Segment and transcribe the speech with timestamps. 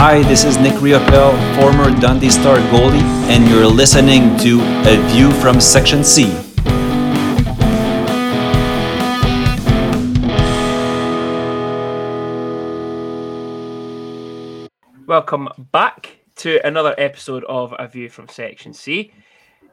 [0.00, 5.32] Hi, this is Nick Riopel, former Dundee Star goalie, and you're listening to A View
[5.32, 6.32] from Section C.
[15.06, 19.10] Welcome back to another episode of A View from Section C.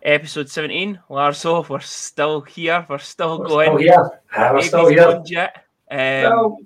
[0.01, 3.65] Episode 17, Larso, we're still here, we're still We're going.
[3.67, 4.21] still here.
[4.35, 5.21] Ah, we're Maybe still here.
[5.25, 5.55] yet.
[5.91, 5.97] Um,
[6.31, 6.57] Well,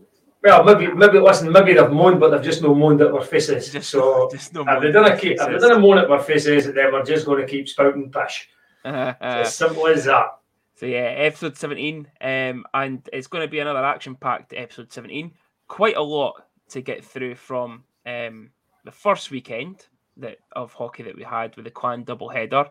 [0.43, 3.71] well, maybe, maybe listen, maybe they've moaned, but they've just no moaned at our faces.
[3.71, 5.62] just, so just no if they didn't at keep, if they faces.
[5.63, 8.49] didn't moan at our faces, then we're just going to keep spouting pish.
[8.85, 10.38] Uh, It's as simple as that.
[10.75, 15.31] So yeah, episode 17, um, and it's going to be another action-packed episode 17.
[15.67, 18.51] Quite a lot to get through from um,
[18.85, 22.65] the first weekend that of hockey that we had with the Clan double header,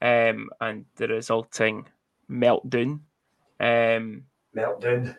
[0.00, 1.86] um, and the resulting
[2.30, 3.00] meltdown.
[3.60, 4.24] Um,
[4.56, 5.14] Meltdown.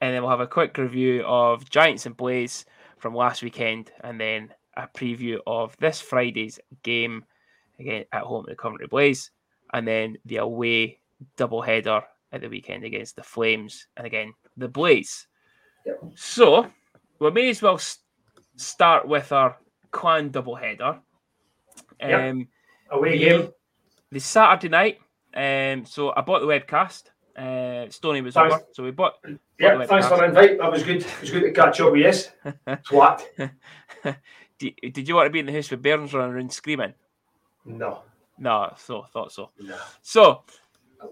[0.00, 2.64] And then we'll have a quick review of Giants and Blaze
[2.98, 7.24] from last weekend, and then a preview of this Friday's game
[7.80, 9.30] again at home at the Coventry Blaze,
[9.72, 10.98] and then the away
[11.36, 15.26] double header at the weekend against the Flames, and again the Blaze.
[15.86, 16.00] Yep.
[16.14, 16.66] So
[17.18, 17.80] we may as well
[18.56, 19.56] start with our
[19.90, 21.00] clan double header.
[22.00, 22.30] Yep.
[22.32, 22.48] Um,
[22.90, 23.48] Away the- game.
[24.10, 24.98] the Saturday night.
[25.34, 27.04] Um, so I bought the webcast.
[27.38, 28.54] Uh, Stony was Thanks.
[28.54, 29.14] over, so we bought.
[29.60, 30.58] Yeah, thanks for the invite.
[30.58, 31.02] That was good.
[31.02, 32.52] It was good to catch up with you.
[32.66, 33.22] Twat.
[34.58, 36.94] did, did you want to be in the house with Burns running around screaming?
[37.64, 38.02] No.
[38.38, 39.50] No, so thought so.
[39.60, 39.76] no.
[40.02, 40.42] So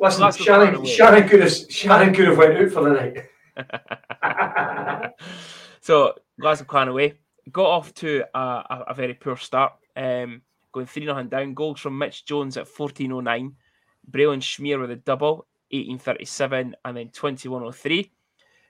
[0.01, 0.85] Listen, Shannon.
[0.85, 3.25] Shannon could have Shannon could have went out for the
[3.57, 5.13] night.
[5.81, 7.15] so Glasgow Clan away
[7.53, 9.75] got off to a, a, a very poor start.
[9.97, 11.55] Um, going three 0 down.
[11.55, 13.55] Goals from Mitch Jones at fourteen oh nine,
[14.11, 18.13] Braylon Shmyr with a double, eighteen thirty seven, and then twenty one oh three.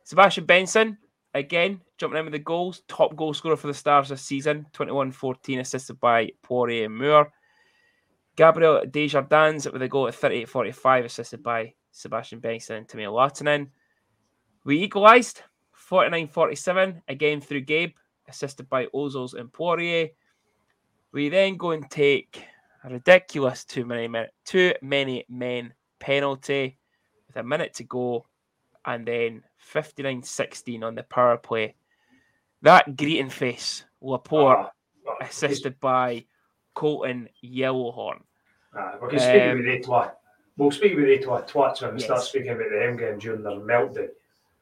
[0.04, 0.98] Sebastian Benson
[1.34, 2.82] again jumping in with the goals.
[2.88, 7.32] Top goal scorer for the Stars this season, 21-14, assisted by Poirier and Moore.
[8.36, 13.68] Gabriel Desjardins with a goal at 38-45, assisted by Sebastian Benson and Timmy Lahtinen.
[14.64, 15.42] We equalised
[15.90, 17.94] 49-47, again through Gabe,
[18.28, 20.08] assisted by Ozols and Poirier.
[21.12, 22.42] We then go and take
[22.84, 26.78] a ridiculous too many men, too many men penalty
[27.36, 28.26] with a minute to go,
[28.84, 29.42] and then
[29.72, 31.74] 59-16 on the power play.
[32.62, 34.70] That greeting face, Laporte,
[35.08, 36.24] ah, assisted by
[36.74, 38.22] Colton Yellowhorn.
[38.74, 40.12] Ah, we can speak Um, with the twat.
[40.56, 43.42] We'll speak with the twat twats when we start speaking about the M game during
[43.42, 44.08] their meltdown.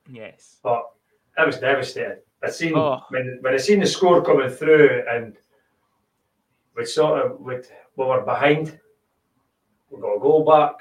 [0.08, 0.58] Yes.
[0.62, 0.90] But
[1.38, 2.18] I was devastated.
[2.42, 3.00] I seen Oh.
[3.10, 5.36] when when I seen the score coming through and
[6.76, 7.54] we sort of we
[7.96, 8.78] we were behind.
[9.90, 10.74] We got a goal back.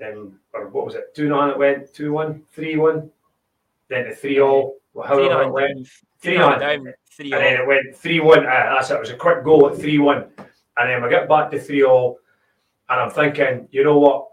[0.00, 1.14] Then or what was it?
[1.14, 3.10] Two nine it went, two one, three one,
[3.88, 4.80] then to three all.
[4.94, 5.88] Well, Three however it went.
[6.20, 6.84] Three three nine nine.
[6.84, 8.38] down, three And then it went 3 1.
[8.40, 8.94] Uh, that's it.
[8.94, 10.24] It was a quick goal at 3 1.
[10.78, 12.18] And then we get back to 3 all.
[12.88, 14.28] And I'm thinking, you know what?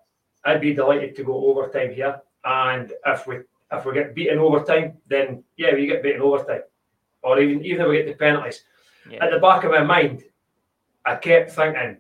[0.45, 2.21] I'd be delighted to go overtime here.
[2.43, 3.41] And if we
[3.71, 6.61] if we get beaten overtime, then yeah, we get beaten overtime.
[7.21, 8.63] Or even even if we get the penalties.
[9.09, 9.23] Yeah.
[9.23, 10.23] At the back of my mind,
[11.05, 11.97] I kept thinking,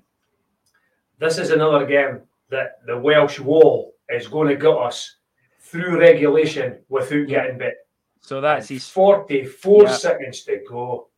[1.19, 5.17] this is another game that the Welsh wall is going to get us
[5.59, 7.75] through regulation without getting bit.
[8.21, 9.91] So that's his 44 Yeah.
[9.91, 11.09] seconds to go.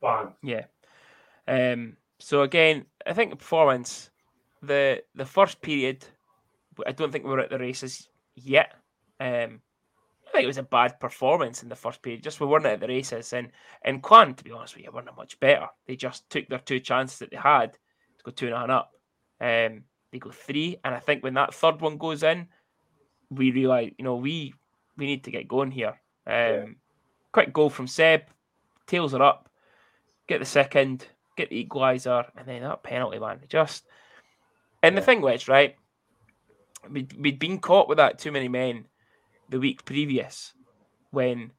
[0.00, 0.34] Bang.
[0.42, 0.64] Yeah.
[1.46, 1.96] Um.
[2.18, 4.10] So again, I think the performance,
[4.62, 6.04] the the first period,
[6.86, 8.74] I don't think we were at the races yet.
[9.20, 9.60] Um,
[10.26, 12.22] I think it was a bad performance in the first period.
[12.22, 13.50] Just we weren't at the races, and
[13.82, 15.68] and Clan, to be honest with you, weren't much better.
[15.86, 18.70] They just took their two chances that they had to go two and a half
[18.70, 18.90] up.
[19.40, 22.46] Um, they go three, and I think when that third one goes in,
[23.30, 24.54] we realize, you know, we
[24.96, 26.00] we need to get going here.
[26.26, 26.64] Um, Yeah.
[27.32, 28.22] quick goal from Seb,
[28.86, 29.48] tails are up,
[30.28, 33.40] get the second, get the equaliser, and then that penalty, man.
[33.48, 33.86] Just
[34.84, 35.74] and the thing was right,
[36.88, 38.84] we'd, we'd been caught with that too many men
[39.48, 40.52] the week previous
[41.10, 41.50] when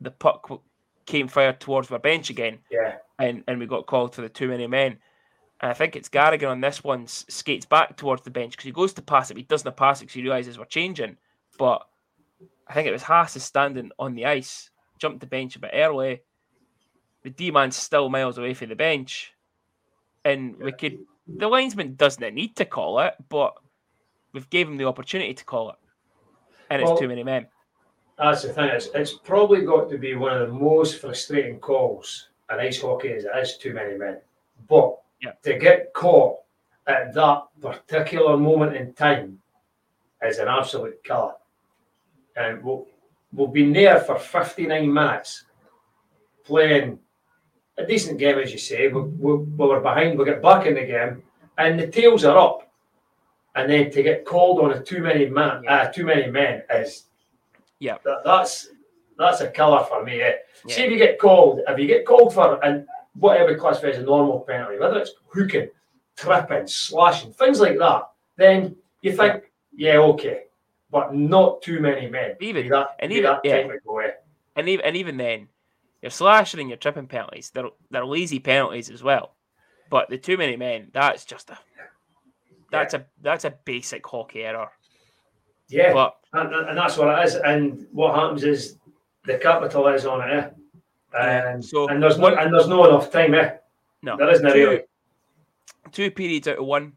[0.00, 0.50] the puck
[1.04, 2.96] came fired towards our bench again, Yeah.
[3.18, 4.98] and and we got called for the too many men.
[5.60, 8.72] And I think it's Garrigan on this one skates back towards the bench because he
[8.72, 11.18] goes to pass it, but he doesn't pass it because he realizes we're changing.
[11.58, 11.86] But
[12.66, 15.72] I think it was Haas is standing on the ice, jumped the bench a bit
[15.74, 16.22] early.
[17.22, 19.34] The D man's still miles away from the bench,
[20.24, 20.98] and we could.
[21.26, 23.54] The linesman doesn't need to call it, but
[24.32, 25.76] we've gave him the opportunity to call it,
[26.70, 27.46] and it's Well- too many men.
[28.16, 28.66] That's the thing.
[28.66, 33.12] It's, it's probably got to be one of the most frustrating calls in ice hockey
[33.12, 34.18] as it is too many men.
[34.68, 35.32] But Yeah.
[35.42, 36.38] to get caught
[36.86, 39.38] at that particular moment in time
[40.22, 41.34] is an absolute killer.
[42.36, 42.86] And we'll,
[43.32, 45.44] we've been there for 59 minutes
[46.44, 46.98] playing
[47.76, 48.88] a decent game, as you say.
[48.88, 51.22] We, we, we were behind, we get back in the game,
[51.58, 52.70] and the tails are up.
[53.56, 55.74] And then to get called on a too many man, Yeah.
[55.82, 57.04] uh, too many men is
[57.78, 57.98] Yeah.
[58.04, 58.68] that, that's
[59.18, 60.22] that's a killer for me.
[60.22, 60.32] Eh?
[60.64, 60.74] Yeah.
[60.74, 62.86] See if you get called, if you get called for and
[63.20, 65.68] whatever classifies as a normal penalty, whether it's hooking,
[66.16, 69.44] tripping, slashing, things like that, then you think,
[69.76, 70.44] yeah, okay,
[70.90, 72.36] but not too many men.
[72.40, 73.54] Even- that, and even- that yeah.
[73.54, 74.10] eh?
[74.56, 75.48] and even and even then,
[76.02, 79.34] your slashing and your tripping penalties, they're they're lazy penalties as well.
[79.90, 81.58] But the too many men, that's just a
[82.70, 84.70] that's a that's a basic hockey error.
[85.68, 87.34] Yeah, But and, and and that's what it is.
[87.36, 88.76] And what happens is
[89.24, 90.54] the capital is on it,
[91.18, 93.52] And, so and there's no and there's no enough time, eh?
[94.02, 94.80] no, There isn't two, really.
[95.92, 96.92] two periods out of one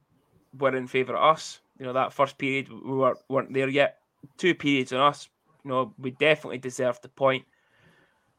[0.60, 1.60] were in favour of us.
[1.80, 3.98] You know that first period we were weren't there yet.
[4.38, 5.27] Two periods on us.
[5.65, 7.44] You know we definitely deserved the point.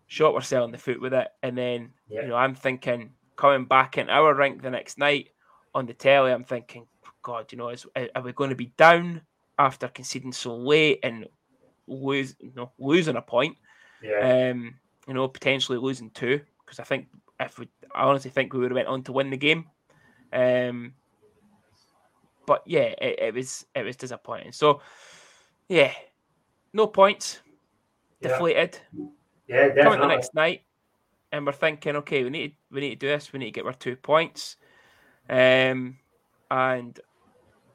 [0.07, 2.23] Shot ourselves in the foot with it, and then Yeah.
[2.23, 5.31] you know I'm thinking coming back in our rink the next night
[5.75, 6.31] on the telly.
[6.31, 6.87] I'm thinking,
[7.23, 9.23] God, you know, is are we going to be down
[9.59, 11.27] after conceding so late and
[11.89, 13.57] lose, you know, losing a point?
[14.03, 14.75] Yeah, um,
[15.07, 17.09] you know, potentially losing two because I think
[17.41, 19.67] if we, I honestly think we would have went on to win the game.
[20.33, 20.95] Um,
[22.47, 24.53] but yeah, it, it was it was disappointing.
[24.53, 24.81] So
[25.69, 25.93] yeah,
[26.73, 27.41] no points,
[28.21, 28.79] yeah, deflated.
[29.49, 30.63] yeah, Coming the next night,
[31.33, 33.33] and we're thinking, okay, we need to, we need to do this.
[33.33, 34.57] We need to get our two points.
[35.29, 35.97] Um,
[36.51, 36.99] and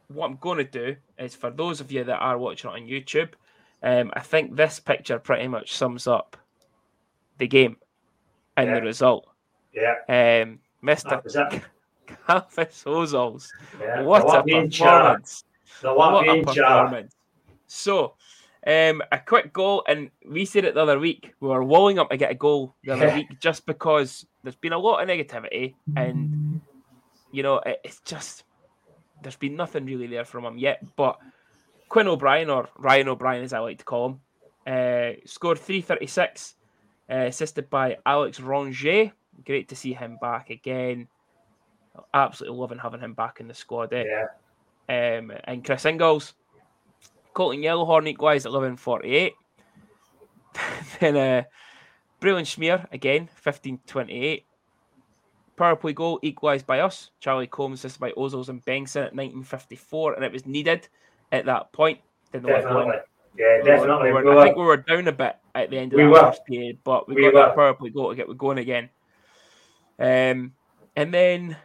[0.08, 2.88] what I'm going to do is for those of you that are watching it on
[2.88, 3.30] YouTube,
[3.82, 6.38] um, I think this picture pretty much sums up
[7.40, 7.78] the game
[8.56, 8.76] and Yeah.
[8.76, 9.28] the result.
[9.74, 11.10] Yeah, Um, Mr.
[11.10, 11.62] that was it.
[12.08, 13.50] Kalvis Ozols,
[13.80, 14.02] Yeah.
[14.04, 15.44] what the a performance!
[15.82, 17.16] What a performance!
[17.68, 18.16] So,
[18.66, 21.34] um, a quick goal, and we said it the other week.
[21.40, 24.74] We were walling up to get a goal the other week just because there's been
[24.74, 26.62] a lot of negativity, and
[27.32, 28.44] you know it, it's just
[29.22, 30.84] there's been nothing really there from him yet.
[30.96, 31.20] But
[31.90, 34.22] Quinn O'Brien, or Ryan O'Brien as I like to call him,
[34.66, 36.56] uh, scored 336,
[37.10, 39.12] uh, assisted by Alex Rongier.
[39.46, 41.08] Great to see him back again.
[42.14, 43.92] Absolutely loving having him back in the squad.
[43.94, 44.04] eh?
[44.90, 46.34] Yeah, um, and Chris Ingles.
[47.34, 49.32] Colton Yellowhorn equalised at 11.48.
[51.00, 51.44] then uh,
[52.22, 54.44] Braylon Shmyr, again, 15.28.
[55.56, 57.12] Power play goal equalised by us.
[57.20, 60.88] Charlie Combs assisted by Ozols and Benson at 19.54, and it was needed
[61.32, 62.00] at that point.
[62.32, 62.88] Didn't let it go in.
[62.88, 63.02] definitely.
[63.38, 64.12] Yeah, definitely.
[64.12, 66.46] we were- I think we were down a bit at the end of We first
[66.46, 67.40] period, but we, We got were.
[67.42, 68.90] that power play goal to get we're going again.
[69.98, 70.54] Um,
[70.96, 71.58] and then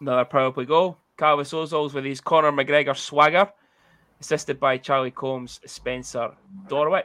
[0.00, 0.98] another power play goal.
[1.18, 3.50] Kalvis Ozols with his Conor McGregor swagger,
[4.20, 6.32] assisted by Charlie Combs, Spencer
[6.68, 7.04] Dorowicz.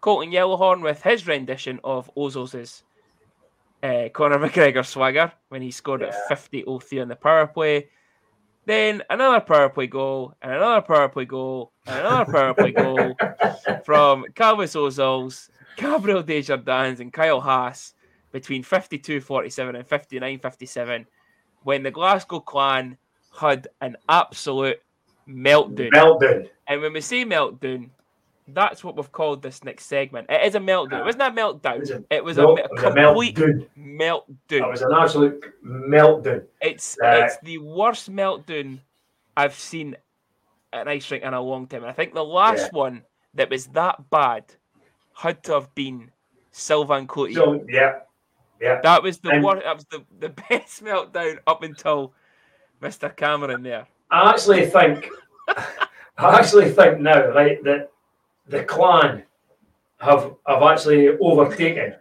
[0.00, 2.82] Colton Yellowhorn with his rendition of Ozols'
[3.82, 6.34] uh, Conor McGregor swagger when he scored at Yeah.
[6.36, 6.64] 50
[7.00, 7.88] on the power play.
[8.64, 13.16] Then another power play goal, and another power play goal, and another power play goal
[13.84, 17.94] from Kalvis Ozols, Gabriel Desjardins, and Kyle Haas
[18.30, 21.06] between 52-47 and 59-57
[21.64, 22.96] when the Glasgow clan
[23.38, 24.80] had an absolute
[25.28, 25.90] meltdown.
[25.90, 26.48] Meltdown.
[26.68, 27.90] and when we say meltdown,
[28.54, 30.26] that's what we've called this next segment.
[30.30, 31.00] It is a meltdown.
[31.00, 31.74] It wasn't a meltdown.
[31.76, 33.68] It was a- It was No, a, it me- was a complete meltdown.
[33.78, 34.62] meltdown.
[34.66, 36.44] It was an absolute meltdown.
[36.60, 38.78] It's Uh, it's the worst meltdown
[39.36, 39.96] I've seen
[40.72, 41.82] at an ice rink in a long time.
[41.82, 43.02] And I think the last one
[43.34, 44.44] that was that bad
[45.14, 46.10] had to have been
[46.50, 47.34] Sylvain Cloutier.
[47.34, 48.00] So yeah,
[48.60, 48.80] yeah.
[48.82, 49.62] that was the and- worst.
[49.64, 52.12] That was the, the best meltdown up until
[52.82, 53.14] Mr.
[53.14, 53.86] Cameron there.
[54.10, 55.08] I actually think,
[55.48, 57.90] I actually think now, right, that
[58.46, 59.22] the clan
[59.98, 61.94] have have actually overtaken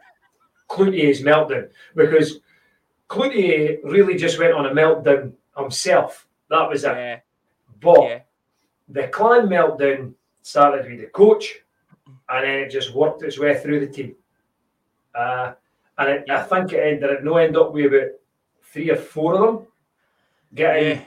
[0.70, 2.40] Cloutier's meltdown because
[3.10, 6.28] Cloutier really just went on a meltdown himself.
[6.50, 6.96] That was it.
[6.96, 7.20] Yeah,
[7.82, 8.20] But yeah,
[8.88, 11.60] the clan meltdown started with the coach,
[12.08, 14.16] and then it just worked its way through the team.
[15.14, 15.54] Uh,
[15.98, 18.12] and it, I think it ended it no end up with about
[18.64, 19.68] three or four of them
[20.56, 21.06] getting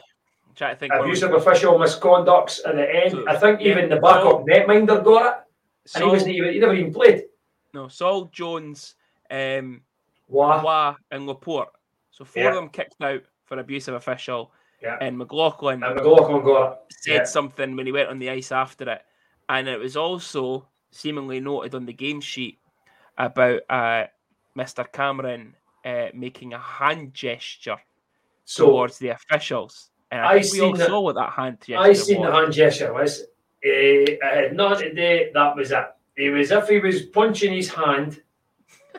[0.55, 0.93] trying to think.
[0.95, 3.13] abusive official misconducts at the end.
[3.13, 6.59] So, I think yeah, even the backup netminder got it, and he wasn't even he
[6.61, 7.25] never even played.
[7.73, 8.95] no, Saul Jones,
[9.31, 9.83] um,
[10.29, 10.65] Wow.
[10.65, 11.69] Wah, and Laporte.
[12.11, 12.49] So four Yeah.
[12.51, 14.97] of them kicked out for abusive official, Yeah.
[15.01, 16.79] and McLaughlin And McLaughlin got it.
[17.01, 17.25] said Yeah.
[17.25, 19.03] something when he went on the ice after it,
[19.49, 22.59] and it was also seemingly noted on the game sheet
[23.19, 24.07] about uh,
[24.57, 24.91] Mr.
[24.91, 27.77] Cameron uh, making a hand gesture
[28.45, 31.59] So towards the officials, and I, I think we all that- saw what that hand
[31.61, 32.29] gesture I seen was.
[32.29, 33.21] the hand gesture was.
[33.23, 33.27] Uh,
[33.63, 35.31] it had nothing to do.
[35.33, 35.87] That was it.
[36.17, 38.21] It was if he was punching his hand,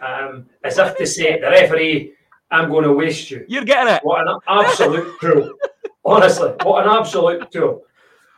[0.02, 2.14] um, as if to say the referee
[2.52, 3.46] I'm going to waste you.
[3.48, 4.02] You're getting it.
[4.04, 5.54] What an absolute tool.
[6.06, 7.84] Honestly, what an absolute tool.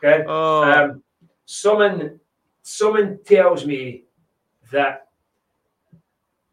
[0.04, 0.24] Okay.
[0.28, 1.04] Oh, Um,
[1.46, 2.20] someone,
[2.62, 4.04] someone tells me
[4.72, 5.08] that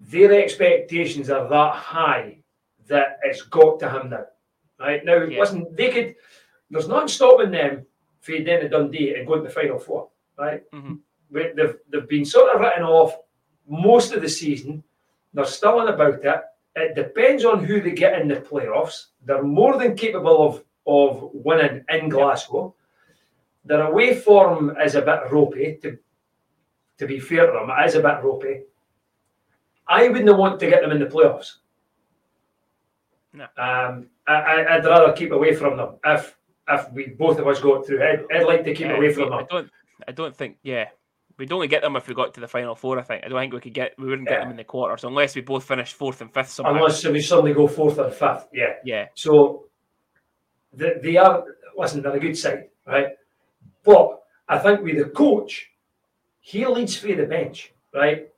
[0.00, 2.38] their expectations are that high
[2.88, 4.25] that it's got to him now.
[4.78, 5.40] Right now, it Yeah.
[5.40, 6.16] listen, they could.
[6.71, 7.87] There's nothing stopping them
[8.21, 10.09] fading into Dundee and going to the final four.
[10.38, 10.69] Right?
[10.73, 11.00] Mhm.
[11.31, 13.16] We- They've they've been sort of written off
[13.69, 14.83] most of the season.
[15.33, 16.43] They're still on about it.
[16.76, 19.07] It depends on who they get in the playoffs.
[19.25, 22.75] They're more than capable of of winning in Glasgow.
[23.64, 25.78] Their away form is a bit ropey.
[25.83, 25.99] To
[26.99, 28.64] to be fair to them, it is a bit ropey.
[29.87, 31.57] I wouldn't want to get them in the playoffs.
[33.35, 33.45] No.
[33.59, 36.37] Um, I, I, I'd rather keep away from them if
[36.69, 38.03] if we both of us got through.
[38.03, 39.47] I'd, I'd like to keep yeah, away from I them.
[39.50, 39.71] don't.
[40.09, 40.57] I don't think.
[40.62, 40.88] Yeah,
[41.37, 42.99] we'd only get them if we got to the final four.
[42.99, 43.25] I think.
[43.25, 43.95] I don't think we could get.
[43.99, 46.75] We wouldn't get them in the quarters unless we both finished fourth and fifth somehow.
[46.75, 48.49] Unless we suddenly go fourth or fifth.
[48.53, 48.75] Yeah.
[48.85, 49.09] yeah.
[49.14, 49.67] So
[50.73, 51.45] they, they are,
[51.76, 53.09] listen, they're a good side, right?
[53.85, 55.71] But I think with the coach,
[56.41, 58.29] he leads through the bench, right?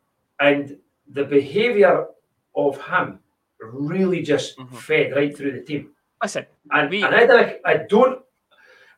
[0.41, 2.07] And the behaviour
[2.55, 3.21] of him
[3.61, 4.77] really just Mhm.
[4.77, 5.91] fed right through the team.
[6.23, 6.47] Listen.
[6.71, 8.23] And, We- and I, don't- I don't,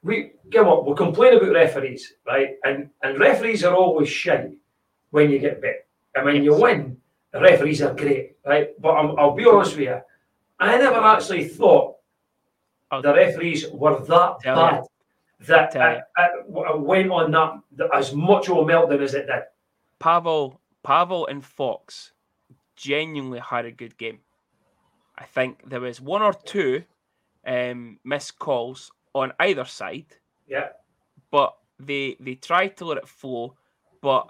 [0.03, 2.57] we, come on, we complain about referees, right?
[2.65, 4.53] And and referees are always shy
[5.11, 5.87] when you get bit.
[6.15, 7.01] And when you win,
[7.33, 8.81] the referees are great, right?
[8.81, 10.01] But I'm, I'll be honest with you,
[10.61, 11.97] I never actually thought
[12.91, 14.85] I'll the referees were that bad
[15.41, 19.43] that it, it went on that, that as much of a meltdown as it did.
[19.99, 22.13] Pavel, Pavel, and Fox
[22.77, 24.21] genuinely had a good game.
[25.19, 26.85] I think there was one or two
[27.47, 30.07] um, missed calls on either side,
[30.47, 30.69] Yeah,
[31.31, 33.55] but they they tried to let it flow.
[34.01, 34.29] But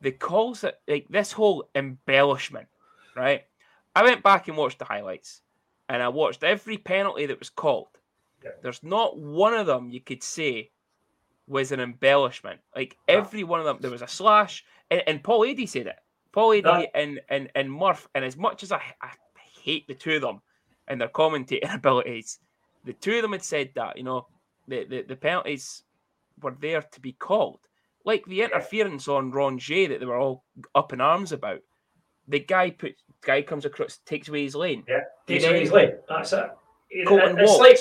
[0.00, 2.66] the calls that like this whole embellishment,
[3.14, 3.44] right?
[3.94, 5.42] I went back and watched the highlights,
[5.88, 7.88] and I watched every penalty that was called.
[8.44, 8.50] Yeah.
[8.62, 10.70] There's not one of them you could say
[11.48, 12.60] was an embellishment.
[12.74, 13.14] Like No.
[13.18, 15.96] every one of them, there was a slash, and, and Paul Adey said it.
[16.32, 19.10] Paul Adey That- and, and and Murph, and as much as I, I
[19.66, 20.40] hate the two of them
[20.88, 22.38] and their commentating abilities,
[22.84, 24.26] the two of them had said that you know
[24.68, 25.82] the the, the penalties
[26.40, 27.60] were there to be called,
[28.04, 30.44] like the interference on Rongier that they were all
[30.74, 31.60] up in arms about.
[32.28, 32.94] The guy put
[33.24, 34.84] guy comes across, takes away his lane.
[34.88, 35.00] yeah.
[35.26, 35.94] Takes away his leg.
[36.08, 36.50] That's it.
[37.06, 37.60] Colton it's Waltz.
[37.60, 37.78] like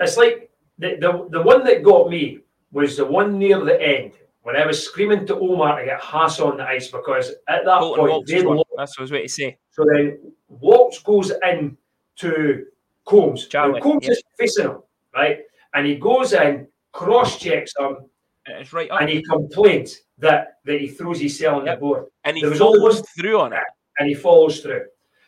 [0.00, 2.40] it's like the, the the one that got me
[2.72, 4.12] was the one near the end
[4.48, 7.80] when I was screaming to Omar to get Haas on the ice because at that
[7.80, 8.64] Colton point Waltz they lost.
[8.78, 9.58] That's what I was waiting to say.
[9.72, 11.76] So then Waltz goes in
[12.20, 12.64] to
[13.06, 13.46] Combs.
[13.46, 14.78] Charlie, Combs is facing him,
[15.14, 15.40] right?
[15.74, 17.98] And he goes in, cross checks him,
[18.46, 21.76] And it's right up, and he complains that, that he throws his cell on Yep.
[21.76, 23.62] the board and he there was follows almost- through on it.
[23.98, 24.86] and he follows through.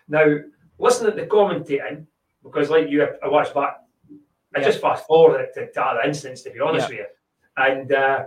[0.08, 0.38] Now,
[0.78, 2.06] listen at the commentating,
[2.42, 3.76] because like you, I watched back,
[4.56, 7.06] I just fast forward it to, to other instance, to be honest with you.
[7.58, 8.24] And uh,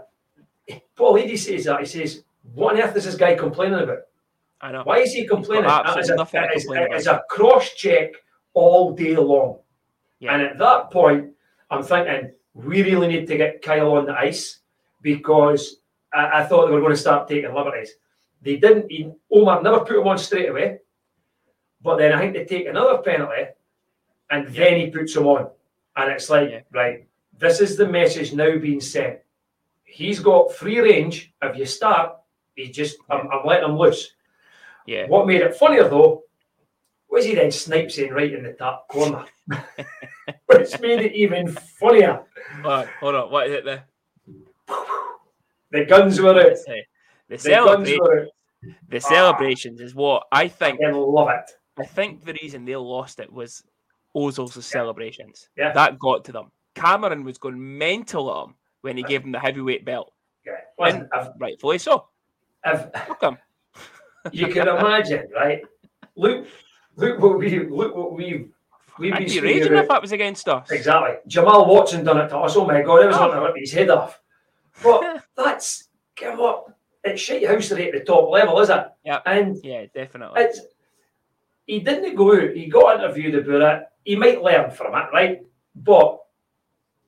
[0.95, 1.79] Paul Adey says that.
[1.81, 3.99] He says, What on earth is this guy complaining about?
[4.61, 4.83] I know.
[4.83, 5.65] Why is he complaining?
[5.65, 6.95] absolutely It's a, about.
[6.97, 8.11] it's a cross check
[8.53, 9.59] all day long.
[10.19, 10.33] Yeah.
[10.33, 11.31] And at that point,
[11.69, 14.59] I'm thinking we really need to get Kyle on the ice
[15.01, 15.77] because
[16.13, 17.91] I, I thought they were going to start taking liberties.
[18.41, 18.89] They didn't.
[18.91, 20.79] He, Omar never put him on straight away,
[21.81, 23.47] but then I think they take another penalty,
[24.29, 25.49] and then he puts him on,
[25.95, 26.61] and it's like Yeah.
[26.71, 27.07] right.
[27.37, 29.19] This is the message now being sent.
[29.93, 31.31] He's got free range.
[31.43, 32.15] If you start,
[32.55, 34.11] he just I'm, I'm letting him loose.
[34.87, 35.05] Yeah.
[35.05, 36.23] What made it funnier though
[37.07, 39.23] was he then snipes in right in the top corner,
[40.47, 41.47] which made it even
[41.79, 42.23] funnier.
[42.63, 43.31] Hold on, hold on.
[43.31, 43.65] What is it?
[43.65, 43.83] The
[45.69, 46.57] The guns were out.
[47.29, 48.27] the, guns were out.
[48.89, 50.79] the celebrations is what I think.
[50.83, 51.51] I love it.
[51.77, 53.63] I think the reason they lost it was
[54.15, 55.49] Ozil's celebrations.
[55.55, 55.71] Yeah.
[55.71, 56.51] That got to them.
[56.73, 60.13] Cameron was going mental at him when he gave him the heavyweight belt.
[60.45, 60.53] Yeah.
[60.77, 62.07] Listen, if, Rightfully so.
[62.65, 63.37] Fuck him.
[64.31, 65.61] you can imagine, right?
[66.15, 66.45] Look,
[66.97, 68.49] look what we look what we've
[68.99, 69.83] we've I'd been be raging about.
[69.83, 70.69] if that was against us.
[70.69, 71.15] Exactly.
[71.27, 72.55] Jamal Watson done it to us.
[72.55, 73.31] Oh my god, it was Oh.
[73.33, 74.21] to rip his head off.
[74.83, 76.73] But that's come on.
[77.05, 78.85] It's shite housery at the top level, is it?
[79.05, 79.19] Yeah.
[79.25, 80.41] And Yeah, definitely.
[80.41, 80.59] it's
[81.65, 82.51] he didn't go out.
[82.53, 83.87] He got interviewed about it.
[84.03, 85.41] He might learn from it, right?
[85.75, 86.19] But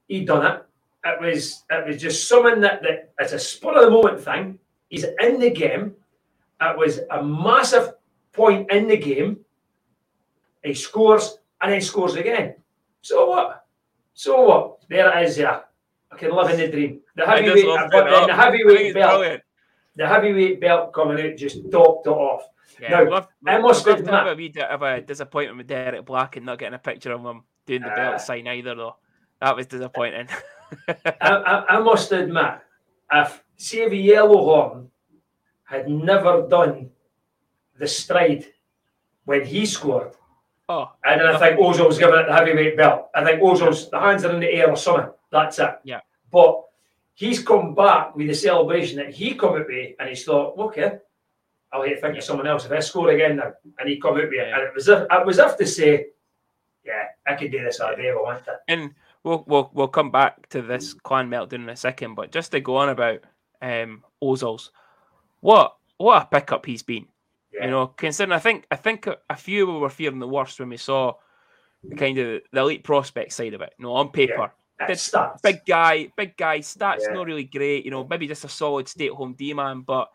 [0.07, 0.64] he done it.
[1.05, 4.59] It was it was just something that, that it's a spur of the moment thing.
[4.89, 5.93] He's in the game.
[6.61, 7.93] It was a massive
[8.33, 9.37] point in the game.
[10.63, 12.55] He scores and then scores again.
[13.01, 13.65] So what?
[14.13, 14.77] So what?
[14.89, 15.37] There it is.
[15.37, 15.59] Yeah,
[16.11, 17.01] I can live in the dream.
[17.15, 18.27] The heavyweight, love but it then up.
[18.27, 19.43] the think heavyweight belt brilliant.
[19.95, 22.43] the heavyweight belt coming out just topped it off.
[22.81, 25.67] Yeah, Now, I must have to have admit- a wee bit of a disappointment with
[25.67, 28.75] Derek Black and not getting a picture of him doing the Uh, belt sign either,
[28.75, 28.95] though.
[29.39, 30.27] That was disappointing.
[30.87, 32.59] I, I, I must admit,
[33.11, 34.87] if Savvy Yellowhorn
[35.63, 36.89] had never done
[37.77, 38.45] the stride
[39.25, 40.11] when he scored,
[40.69, 43.09] oh, and then I think Ozil was giving it the heavyweight belt.
[43.15, 45.09] I think Ozil's the hands are in the air or something.
[45.31, 45.79] That's it.
[45.83, 46.01] Yeah.
[46.31, 46.63] But
[47.13, 50.99] he's come back with the celebration that he come out with, and he's thought, okay,
[51.71, 53.53] I'll to think of someone else if I score again now.
[53.79, 54.55] And he come with it, Yeah.
[54.55, 56.07] and it was if, it was if to say,
[56.85, 58.57] yeah, I could do this all day if I want to.
[58.67, 58.93] and
[59.25, 62.61] we'll we'll we'll come back to this clan meltdown in a second, but just to
[62.61, 63.19] go on about
[63.61, 64.71] um Ozil's,
[65.41, 67.07] what what a pickup he's been.
[67.53, 67.65] Yeah.
[67.65, 70.77] You know, considering I think I think a, few were fearing the worst when we
[70.77, 71.13] saw
[71.83, 73.73] the kind of the elite prospect side of it.
[73.79, 74.51] You know, on paper,
[74.87, 74.99] Did-
[75.41, 77.13] big guy, big guy, stats Yeah.
[77.13, 77.85] not really great.
[77.85, 80.09] You know, maybe just a solid stay-at-home D man, but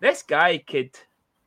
[0.00, 0.90] this guy could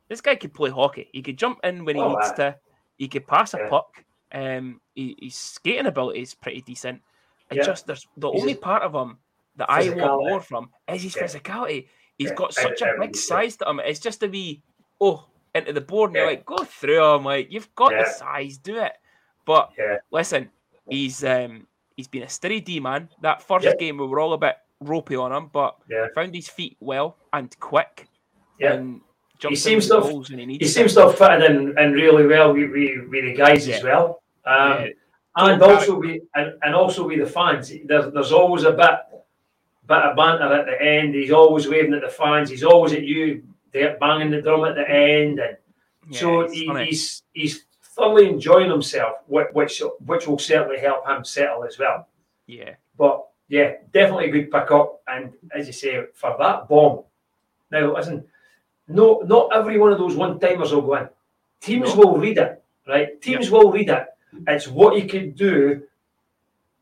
[0.08, 1.08] this guy could play hockey.
[1.12, 2.36] He could jump in when he Oh, needs aye.
[2.36, 2.56] to.
[2.98, 4.04] He could pass a puck.
[4.32, 7.02] Um, he, his skating ability is pretty decent.
[7.50, 7.62] It Yeah.
[7.64, 9.18] just there's the He's only a- part of him
[9.56, 11.22] that I want more from is his Yeah.
[11.24, 11.88] physicality.
[12.18, 12.34] He's Yeah.
[12.36, 13.80] got such a big size to him.
[13.80, 14.62] It's just to be
[15.00, 17.24] oh into the board and you're like go through him.
[17.24, 18.92] Like you've got the size, do it.
[19.46, 19.96] But Yeah.
[20.12, 20.50] listen,
[20.88, 23.08] he's um he's been a steady D man.
[23.22, 26.06] That first game we were all a bit ropey on him, but Yeah.
[26.14, 28.06] found his feet well and quick.
[28.58, 28.74] Yeah.
[28.74, 29.00] And
[29.48, 32.70] He seems to have- he he seems to have fitted in, in really well with,
[32.70, 34.22] with, with the guys as well.
[34.44, 34.88] Um, Yeah.
[35.36, 37.72] and also with and, and also with the fans.
[37.84, 38.96] There's there's always a bit
[39.86, 41.14] bit of banter at the end.
[41.14, 42.50] He's always waving at the fans.
[42.50, 43.42] He's always at you.
[43.72, 45.56] They're banging the drum at the end, and
[46.10, 51.24] Yeah, so he, he's he's thoroughly enjoying himself, which which which will certainly help him
[51.24, 52.08] settle as well.
[52.46, 55.00] yeah, But yeah, definitely a good pick up.
[55.06, 57.04] And as you say, for that bomb.
[57.70, 58.24] Now listen,
[58.90, 61.08] no, not every one of those one timers will go in.
[61.60, 62.00] Teams No.
[62.00, 63.20] will read it, right?
[63.20, 64.06] Teams will read it.
[64.48, 65.82] It's what he can do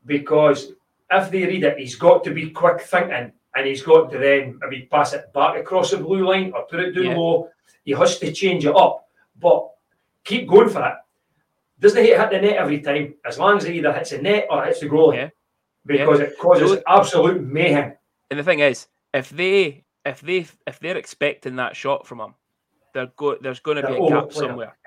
[0.05, 0.73] because
[1.11, 4.59] if they read it, he's got to be quick thinking and he's got to then
[4.61, 7.17] maybe pass it back across the blue line or put it down Yeah.
[7.17, 7.49] low.
[7.83, 9.07] He has to change it up.
[9.39, 9.69] But
[10.23, 10.93] keep going for it.
[11.79, 13.15] Doesn't he hit the net every time?
[13.25, 15.29] As long as he either hits the net or hits the goal, Yeah.
[15.85, 17.93] because it causes So- absolute mayhem.
[18.29, 22.33] and the thing is, if they if they if they're expecting that shot from him,
[22.93, 24.77] they're go, there's going to be a gap somewhere.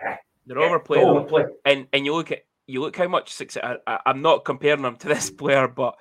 [0.46, 1.28] They're overplaying
[1.64, 3.78] and and you look at you look how much success.
[3.86, 5.96] I, am not comparing him to this player, but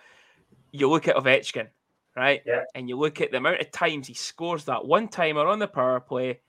[0.71, 1.67] you look at Ovechkin,
[2.15, 2.41] right?
[2.45, 2.63] Yeah.
[2.75, 5.67] And you look at the amount of times he scores that one timer on the
[5.67, 6.39] power play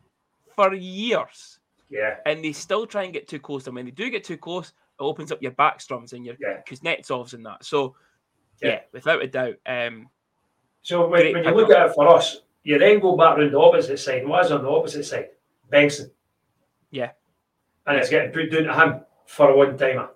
[0.54, 1.58] for years,
[1.90, 3.66] Yeah, and they still try and get too close.
[3.66, 6.60] And when they do get too close, it opens up your backstroms and your Yeah.
[6.68, 7.64] Kuznetsovs and that.
[7.64, 7.96] So,
[8.60, 8.80] yeah, Yeah.
[8.92, 10.08] without a doubt, um,
[10.82, 13.58] So when, when you look at it for us, you then go back round the
[13.58, 14.26] opposite side.
[14.26, 15.28] What is on the opposite side?
[15.70, 16.10] Benson.
[16.90, 17.10] Yeah.
[17.86, 20.10] And it's getting put down to him for a one timer.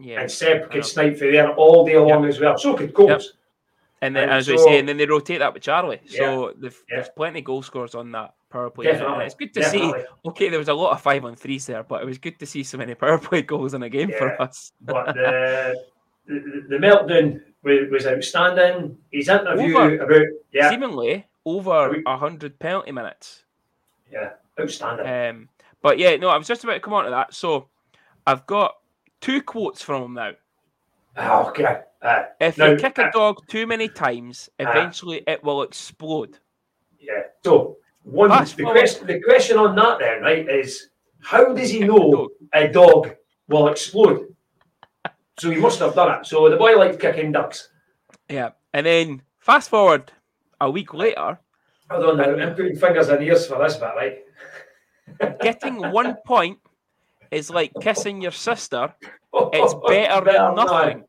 [0.00, 0.20] yeah.
[0.20, 2.56] And Seb could snipe for there all day long as well.
[2.58, 3.34] So could Coles.
[4.02, 6.00] And then, And as we say, and then they rotate that with Charlie.
[6.04, 6.70] Yeah, So Yeah.
[6.88, 8.86] there's plenty of goal scores on that power play.
[8.86, 9.24] Definitely.
[9.26, 9.92] it's good to see
[10.26, 12.46] Okay, there was a lot of five on threes there, but it was good to
[12.46, 14.18] see so many power play goals in a game Yeah.
[14.18, 14.72] for us.
[14.80, 15.74] But the,
[16.26, 18.98] the, the meltdown was, was outstanding.
[19.10, 19.98] His interview Over.
[20.02, 23.44] about, yeah, Seemingly over hundred penalty minutes.
[24.10, 24.30] yeah,
[24.60, 25.06] outstanding.
[25.06, 25.48] Um,
[25.82, 27.34] but yeah, no, I was just about to come on to that.
[27.34, 27.68] So
[28.26, 28.76] I've got
[29.20, 30.32] two quotes from him now.
[31.16, 31.82] Oh, okay.
[32.02, 35.62] Uh, If Now, you kick a uh, dog too many times, uh, eventually it will
[35.62, 36.38] explode.
[36.98, 37.22] Yeah.
[37.44, 40.88] So one Fast the question the question on that then, right, is
[41.20, 43.14] how does he know a dog
[43.48, 44.34] will explode?
[45.38, 46.26] So he must have done it.
[46.26, 47.70] So the boy liked kicking ducks.
[48.28, 50.12] Yeah, and then fast forward
[50.60, 51.38] a week later,
[51.90, 54.18] Hold on now, I'm putting fingers in ears for this but right?
[55.42, 56.58] getting one point
[57.30, 58.94] is like kissing your sister.
[59.36, 61.04] Oh, It's better than nothing.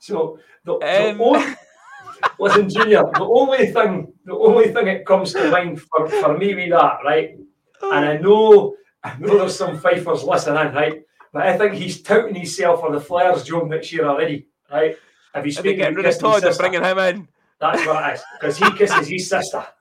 [0.00, 1.54] So the, the Um, only,
[2.40, 6.56] listen, Junior, the only thing the only thing that comes to mind for, for me
[6.56, 7.36] with that, right?
[7.80, 11.02] And I know I know there's some fifers listening, right?
[11.32, 14.96] But I think he's touting himself for the Flyers job next year already, right?
[15.32, 17.28] If he's Are speaking getting to rid of Todd and bringing him in?
[17.62, 18.22] That's what it is.
[18.38, 19.64] Because he kisses his sister.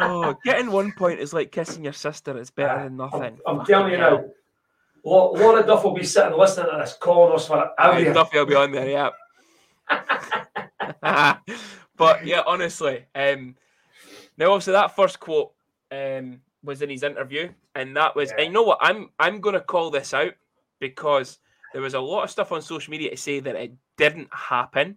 [0.00, 2.36] Oh, getting one point is like kissing your sister.
[2.38, 3.38] It's better than I'm, nothing.
[3.46, 4.24] I'm telling you now.
[5.04, 8.12] Laura Duff will be sitting listening to this, calling us for everything.
[8.12, 9.10] Duffy will be on there, yeah.
[11.96, 13.56] but yeah, honestly, um,
[14.36, 15.52] now obviously that first quote
[15.90, 18.36] um, was in his interview, and that was, Yeah.
[18.38, 20.34] and you know what, I'm I'm gonna call this out
[20.80, 21.38] because
[21.72, 24.96] there was a lot of stuff on social media to say that it didn't happen,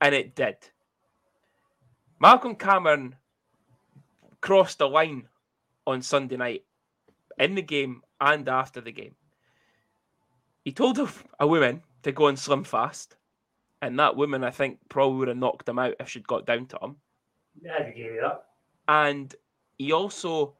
[0.00, 0.56] and it did.
[2.18, 3.16] Malcolm Cameron
[4.40, 5.28] crossed the line
[5.86, 6.64] on Sunday night
[7.38, 9.14] in the game and after the game.
[10.64, 13.16] He told a, a woman to go and slim fast,
[13.82, 16.66] and that woman, I think, probably would have knocked him out if she'd got down
[16.66, 16.96] to him.
[17.62, 18.44] Yeah, I give you that.
[18.88, 19.34] And
[19.78, 20.54] he also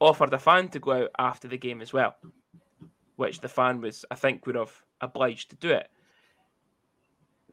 [0.00, 2.16] offered a fan to go out after the game as well,
[3.16, 5.88] which the fan was, I think, would have obliged to do it.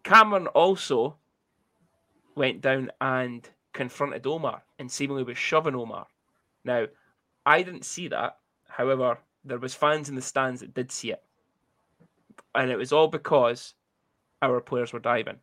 [0.03, 1.17] Cameron also
[2.35, 6.07] went down and confronted Omar and seemingly was shoving Omar.
[6.63, 6.85] Now,
[7.45, 8.37] I didn't see that.
[8.67, 11.23] However, there was fans in the stands that did see it.
[12.53, 13.73] And it was all because
[14.41, 15.39] our players were diving.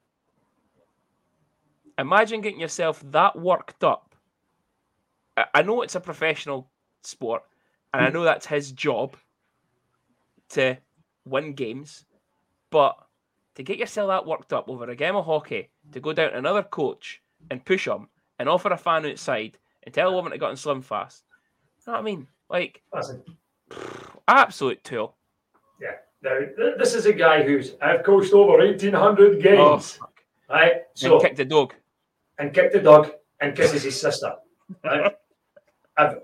[1.99, 4.15] Imagine getting yourself that worked up.
[5.37, 6.71] I- know it's a professional
[7.03, 7.43] sport,
[7.93, 8.15] and I hmm.
[8.15, 9.17] know that's his job
[10.51, 10.79] to
[11.25, 12.05] win games,
[12.71, 12.97] but
[13.55, 16.39] to get yourself that worked up over a game of hockey, to go down to
[16.39, 20.39] another coach and push him and offer a fan outside and tell a woman to
[20.39, 21.25] get on slim fast.
[21.87, 22.27] You know what I mean?
[22.49, 23.23] Like, Listen,
[24.29, 25.17] absolute tool.
[25.81, 25.97] yeah.
[26.23, 30.21] Now, th- this is a guy who's I've coached over 1,800 Oh, games, fuck.
[30.49, 30.83] right?
[30.95, 31.75] So, and kicked the dog.
[32.39, 33.11] and kicked the dog
[33.41, 34.35] and kisses his sister.
[34.85, 35.17] Right?
[35.99, 36.15] if,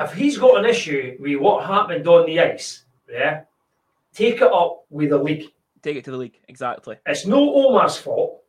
[0.00, 3.42] if he's got an issue with what happened on the ice, yeah,
[4.14, 5.50] take it up with the league.
[5.82, 6.40] Take it to the league.
[6.48, 6.96] Exactly.
[7.06, 8.42] It's no Omar's fault,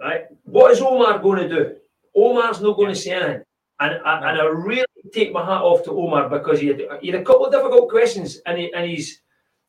[0.00, 0.24] right?
[0.44, 1.76] What is Omar going to do?
[2.16, 3.42] Omar's not going to say anything.
[3.78, 7.08] And I, and I really take my hat off to Omar because he had, he
[7.10, 9.20] had a couple of difficult questions and, he, in his,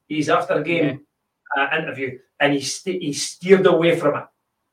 [0.09, 1.01] his after game
[1.57, 4.25] uh, interview and he, st- he steered away from it.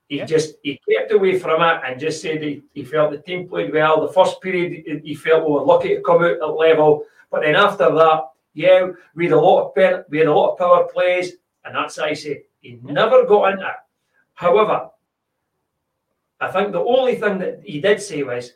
[0.08, 0.24] He Yeah.
[0.24, 3.72] just he kept away from it and just said he, he felt the team played
[3.72, 4.00] well.
[4.06, 7.54] The first period he felt we were lucky to come out at level, but then
[7.56, 8.22] after that,
[8.58, 11.96] yeah, we had a lot of we had a lot of power plays, and that's
[11.96, 13.80] how I say he never got into it.
[14.34, 14.90] However,
[16.40, 18.54] I think the only thing that he did say was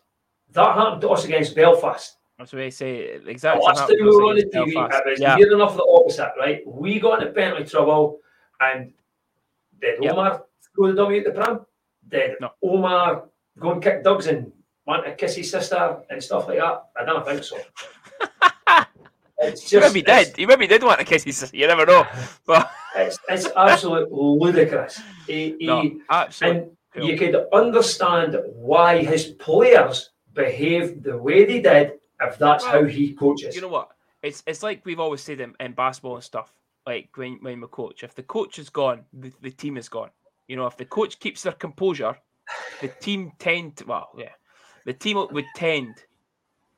[0.50, 2.16] that happened to us against Belfast.
[2.36, 3.20] That's what I say.
[3.26, 3.64] Exactly.
[3.64, 5.36] Last time we were on the TV, it was Yeah.
[5.36, 6.66] near enough the opposite, right?
[6.66, 8.18] We got into penalty trouble,
[8.60, 8.92] and
[9.80, 10.12] did Yep.
[10.12, 10.44] Omar
[10.76, 11.64] go the dummy at the pram?
[12.08, 12.50] Did No.
[12.62, 14.52] Omar go and kick Doug's and
[14.84, 16.86] want to kiss his sister and stuff like that?
[17.00, 17.56] I don't think so.
[19.42, 20.36] it's He just maybe it's- did.
[20.36, 21.56] He maybe did want to kiss his sister.
[21.56, 22.06] You never know.
[22.46, 25.00] But It's, it's absolute ludicrous.
[25.26, 26.70] He, he, no, absolutely.
[26.94, 32.84] and you could understand why his players behaved the way they did if that's how
[32.84, 33.54] he coaches.
[33.54, 33.88] you know what?
[34.22, 36.52] It's it's like we've always said in, in basketball and stuff.
[36.86, 40.10] Like when when we coach, if the coach is gone, the, the team is gone.
[40.48, 42.16] You know, if the coach keeps their composure,
[42.80, 44.34] the team tend to well, yeah,
[44.84, 45.94] the team would tend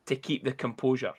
[0.07, 1.13] to keep the composure.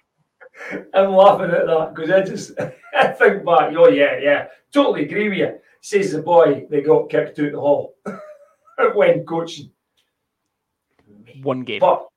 [0.93, 2.51] I'm laughing at that because I just
[2.95, 5.59] I think back, oh yeah, yeah, totally agree with you.
[5.81, 7.95] Says the boy they got kicked out the hall
[8.95, 9.71] when coaching.
[11.43, 11.79] One game.
[11.81, 12.07] But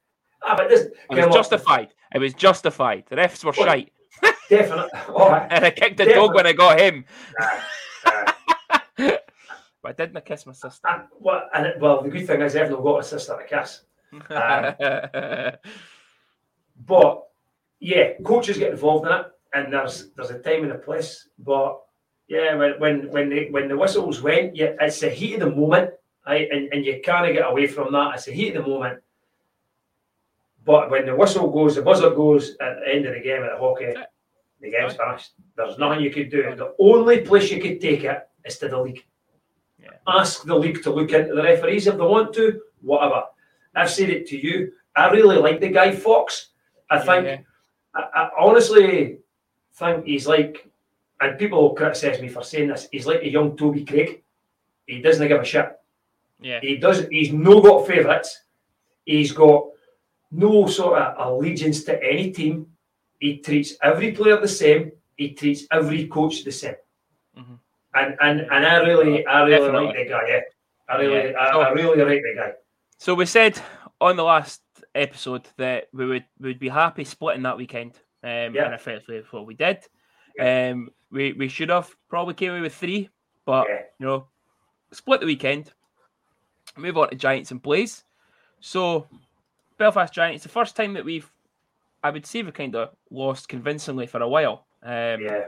[0.43, 1.95] ah, but this It was justified.
[2.15, 3.05] It was justified.
[3.09, 3.67] The refs were What?
[3.69, 3.93] shite.
[4.49, 4.91] definitely.
[5.09, 7.05] Oh, And I kicked the dog when I got him.
[9.81, 10.89] But I didn't kiss my sister.
[11.21, 13.83] well, and it- well, the good thing is I've not got a sister to kiss.
[16.87, 17.28] But
[17.81, 21.29] yeah, coaches get involved in it, and there's there's a time and a place.
[21.39, 21.81] But
[22.29, 25.57] yeah, when when when the when the whistles went, yeah, it's the heat of the
[25.57, 25.91] moment,
[26.27, 26.49] right?
[26.51, 28.15] And and you can't get away from that.
[28.15, 29.01] It's the heat of the moment.
[30.65, 33.53] But when the whistle goes, the buzzer goes at the end of the game at
[33.53, 33.95] the hockey,
[34.61, 35.33] the game's finished.
[35.57, 36.55] There's nothing you could do.
[36.55, 39.03] The only place you could take it is to the league.
[39.81, 39.91] Yeah.
[40.07, 43.23] Ask the league to look into the referees if they want to, whatever.
[43.75, 44.73] I've said it to you.
[44.95, 46.51] I really like the guy Fox.
[46.91, 47.39] I think Yeah.
[47.95, 49.19] I, I honestly
[49.75, 50.69] think he's like,
[51.21, 52.89] and people criticise me for saying this.
[52.93, 54.23] He's like a young Toby Craig.
[54.87, 55.69] He doesn't give a shit.
[56.41, 56.61] yeah.
[56.61, 57.07] He does.
[57.11, 58.43] He's no got favourites.
[59.05, 59.65] He's got
[60.31, 62.67] no sort of allegiance to any team.
[63.19, 64.93] He treats every player the same.
[65.17, 66.77] He treats every coach the same.
[67.37, 67.59] Mhm.
[67.95, 69.87] And and and I really, I really Definitely.
[69.87, 70.25] like the guy.
[70.29, 70.41] Yeah,
[70.89, 71.41] I really, Yeah.
[71.41, 72.53] I, So- I really like the guy.
[72.99, 73.61] So we said
[74.01, 74.61] on the last
[74.99, 77.95] episode that we would we would be happy splitting that weekend.
[78.23, 78.65] Um, Yeah.
[78.67, 79.79] and effectively what we did.
[80.41, 83.09] Um, we we should have probably came away with three,
[83.45, 83.83] but Yeah.
[83.99, 84.29] you know,
[84.93, 85.73] split the weekend.
[86.77, 88.05] Move on to Giants and Blaze.
[88.61, 89.09] So
[89.79, 91.31] Belfast Giants, the first time that we've,
[92.03, 94.67] I would say, we kind of lost convincingly for a while.
[94.83, 95.47] Um, Yeah,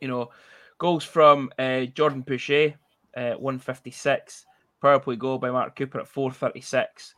[0.00, 0.30] you know,
[0.78, 2.74] goals from uh, Jordan Boucher,
[3.16, 4.46] uh, 156.
[4.80, 7.14] Power play goal by Mark Cooper at 436.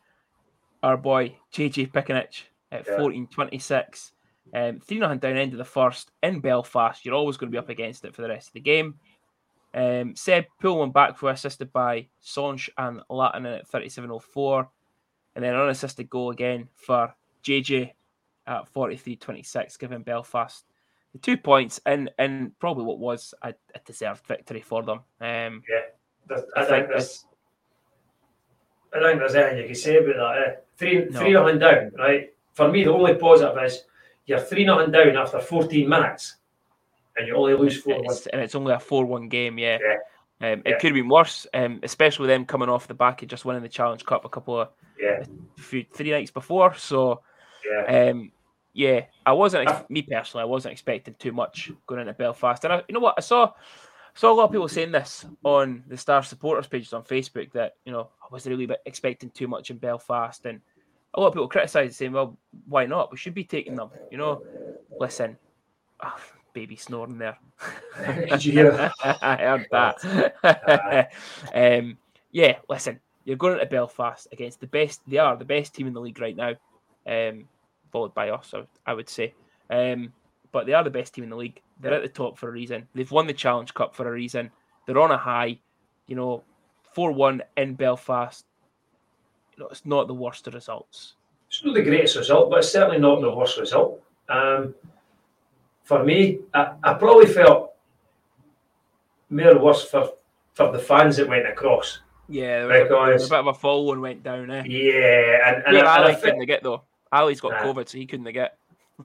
[0.82, 2.42] Our boy JJ Piccinich
[2.72, 3.00] at Yeah.
[3.00, 4.12] 1426.
[4.54, 7.04] Um, 3 0 down end of the first in Belfast.
[7.04, 8.98] You're always going to be up against it for the rest of the game.
[9.74, 14.68] Um, Seb Pullman back for assisted by Sanche and Latin at 3704.
[15.34, 17.92] And then an unassisted goal again for JJ
[18.46, 20.66] at 43-26, giving Belfast
[21.12, 25.00] the two points and and probably what was a, a deserved victory for them.
[25.20, 27.24] Um, yeah, I, I think think
[28.94, 30.46] I think there's anything you can say about that.
[30.48, 30.54] Eh?
[30.76, 31.20] Three No.
[31.20, 32.34] three nothing down, right?
[32.52, 33.84] For me, the only positive is
[34.26, 36.36] you're three nothing down after 14 minutes,
[37.16, 39.58] and you only lose four it's, and it's only a four-one game.
[39.58, 40.52] Yeah, Yeah.
[40.52, 40.78] Um, it Yeah.
[40.78, 43.62] could have been worse, um, especially with them coming off the back of just winning
[43.62, 44.68] the Challenge Cup a couple of
[45.00, 45.22] Yeah,
[45.56, 46.74] few, three nights before.
[46.74, 47.22] So,
[47.64, 48.32] yeah, um,
[48.72, 50.42] yeah, I wasn't ex- me personally.
[50.42, 53.14] I wasn't expecting too much going into Belfast, and I, you know what?
[53.16, 53.52] I saw
[54.14, 57.76] saw a lot of people saying this on the Star supporters pages on Facebook that
[57.84, 60.60] you know I wasn't really expecting too much in Belfast, and
[61.14, 63.10] a lot of people criticised saying, "Well, why not?
[63.10, 64.42] We should be taking them." You know,
[64.98, 65.36] listen,
[66.00, 66.18] ah,
[66.52, 67.38] baby snoring there.
[68.28, 68.92] Did you hear that?
[69.22, 71.10] I heard that.
[71.54, 71.98] um,
[72.30, 75.00] yeah, listen, you're going to Belfast against the best.
[75.06, 76.54] They are the best team in the league right now,
[77.06, 77.48] um,
[77.90, 79.34] followed by us, I would- I would say.
[79.70, 80.12] Um,
[80.50, 81.60] but they are the best team in the league.
[81.82, 82.88] They're at the top for a reason.
[82.94, 84.50] They've won the Challenge Cup for a reason.
[84.86, 85.58] They're on a high.
[86.06, 86.44] You know,
[86.94, 88.46] four-one in Belfast.
[89.56, 91.14] You know, it's not the worst of results.
[91.48, 94.00] It's not the greatest result, but it's certainly not the worst result.
[94.28, 94.74] Um,
[95.82, 97.72] for me, I, I probably felt
[99.30, 100.10] more worse for,
[100.54, 102.00] for the fans that went across.
[102.28, 104.50] Yeah, there was, a, there Because- a bit of a fall one went down.
[104.50, 104.62] Eh?
[104.66, 106.82] Yeah, and, and, Yeah, I, and Ali couldn't get though.
[107.10, 107.62] Ali's got Nah.
[107.62, 108.56] COVID, so he couldn't get.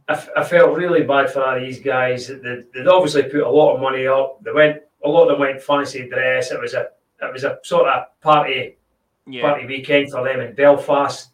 [0.07, 2.27] I f- I felt really bad for these guys.
[2.27, 4.43] They, they'd obviously put a lot of money up.
[4.43, 6.51] They went a lot of them went fancy dress.
[6.51, 6.89] It was a
[7.21, 8.77] it was a sort of party
[9.25, 11.29] Yeah, party weekend for them in Belfast.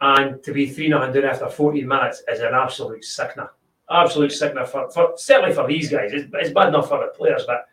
[0.00, 3.50] And to be 3 0 down after 14 minutes is an absolute sickener.
[3.88, 6.12] Absolute sickener for, for certainly for these guys.
[6.12, 7.66] It's, it's bad enough for the players, but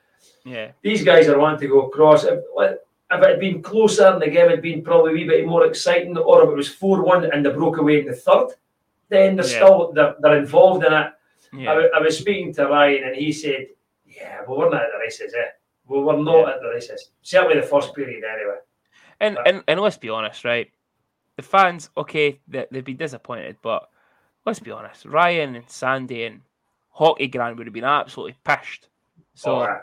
[0.46, 2.24] yeah, these guys are wanting to go across.
[2.26, 2.78] If, if
[3.12, 6.16] it had been closer and the game had been probably a wee bit more exciting,
[6.18, 8.50] or if it was 4 1 and they broke away in the third,
[9.10, 9.56] then they're Yeah.
[9.56, 10.96] still they're, they're involved in it.
[11.54, 11.74] I, yeah.
[11.76, 13.68] wa- I was speaking to Ryan and he said,
[14.06, 15.50] Yeah, well, we're not at the races, eh?
[15.88, 16.54] Well, we're not Yeah.
[16.56, 17.12] at the races.
[17.22, 18.58] Certainly the first period, anyway.
[19.20, 20.72] And, But- and and let's be honest, right?
[21.36, 23.90] The fans, okay, they, they'd be disappointed, but
[24.46, 26.42] let's be honest, Ryan and Sandy and
[26.90, 28.90] Hockey Grand would have been absolutely pissed.
[29.36, 29.82] So right.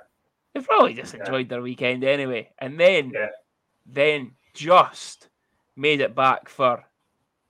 [0.53, 3.13] they probably just enjoyed their weekend anyway, and then
[3.87, 5.29] then just
[5.77, 6.85] made it back for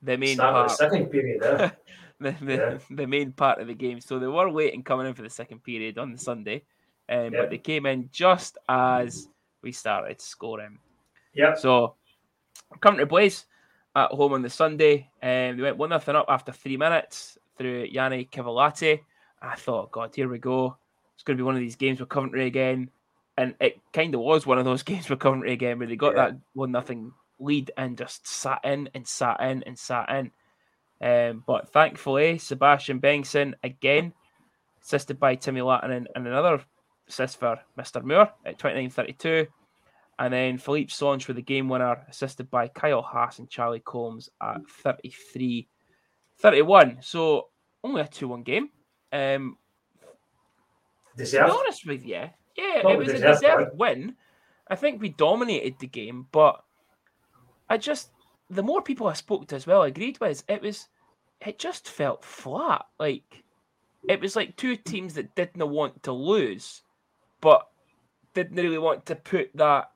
[0.03, 0.69] the main Start part.
[0.69, 1.71] the second period, eh?
[2.21, 2.79] the, the, Yeah.
[2.91, 4.01] the main part of the game.
[4.01, 6.63] So they were waiting coming in for the second period on the Sunday,
[7.09, 7.41] um, Yeah.
[7.43, 9.29] but they came in just as
[9.63, 10.79] we started scoring.
[11.35, 11.55] Yeah.
[11.55, 11.95] So
[12.81, 13.47] Country Boys
[13.95, 17.85] at home on the Sunday, and they went one nothing up after three minutes through
[17.91, 19.01] Yanni Cavalati.
[19.41, 20.77] I thought, God, here we go.
[21.15, 22.91] It's going to be one of these games with Coventry again,
[23.39, 26.15] and it kind of was one of those games with Coventry again, where they got
[26.15, 30.31] that one nothing lead and just sat in and sat in and sat in.
[31.01, 34.13] Um, but thankfully, Sebastian Bengtsson again,
[34.83, 36.63] assisted by Timmy Lattinen and another
[37.09, 38.03] assist for Mr.
[38.03, 39.47] Moore at 29.32.
[40.19, 44.31] And then Philippe Sanche with the game winner, assisted by Kyle Haas and Charlie Combs
[44.43, 45.69] at 33
[46.39, 46.99] 31.
[47.01, 47.49] So
[47.85, 48.71] only a 2 1 game.
[49.13, 49.59] Um,
[51.19, 54.17] to be honest with you, yeah, it was a deserved, deserved win.
[54.69, 56.63] I think we dominated the game, but
[57.69, 58.11] I just
[58.51, 60.89] the more people I spoke to as well agreed with it was
[61.41, 62.87] it just felt flat.
[62.99, 63.43] Like
[64.09, 66.83] it was like two teams that didn't want to lose,
[67.41, 67.69] but
[68.35, 69.91] didn't really want to put that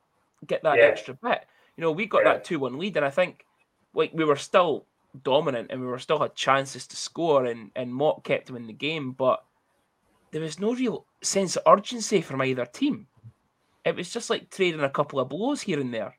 [0.47, 0.85] get that Yeah.
[0.85, 1.47] extra bit.
[1.77, 2.35] You know, we got Yeah.
[2.35, 3.47] that two one lead, and I think
[3.95, 4.87] like we were still
[5.23, 8.67] dominant and we were still had chances to score and and Mock kept them in
[8.67, 9.45] the game, but
[10.31, 13.07] there was no real sense of urgency from either team.
[13.85, 16.17] It was just like trading a couple of blows here and there.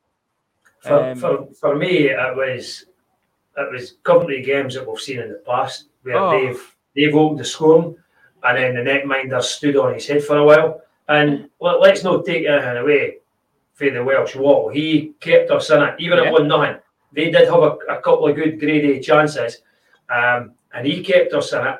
[0.82, 2.86] For, Um, for, for me, it was
[3.58, 6.32] it was Coventry games that we've seen in the past where Oh.
[6.32, 7.96] they've they've opened the scoring
[8.44, 10.82] and then the netminder stood on his head for a while.
[11.08, 13.18] And let, let's not take anything away
[13.74, 14.70] for the Welsh wall.
[14.70, 16.26] He kept us in it, even Yeah.
[16.26, 16.78] at one nothing.
[17.14, 19.62] They did have a, a couple of good grade A chances,
[20.10, 21.80] um, and he kept us in it.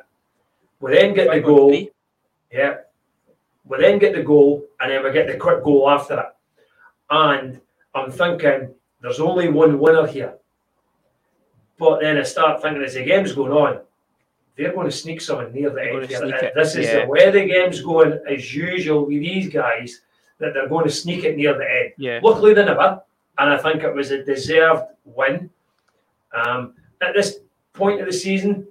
[0.80, 1.70] We then get the goal.
[1.70, 1.90] three.
[2.52, 2.74] Yeah.
[3.64, 6.26] We then get the goal, and then we get the quick goal after it.
[7.10, 7.60] And
[7.94, 10.34] I'm thinking there's only one winner here.
[11.78, 13.80] But then I start thinking as the game's going on,
[14.56, 16.50] they're going to sneak someone near the They're end here.
[16.54, 17.04] Uh, This is yeah.
[17.04, 20.02] the way the game's going, as usual with these guys,
[20.38, 21.92] that they're going to sneak it near the end.
[21.96, 22.20] Yeah.
[22.22, 23.02] Luckily, they never.
[23.38, 25.50] And I think it was a deserved win.
[26.34, 27.38] Um, at this
[27.72, 28.66] point of the season,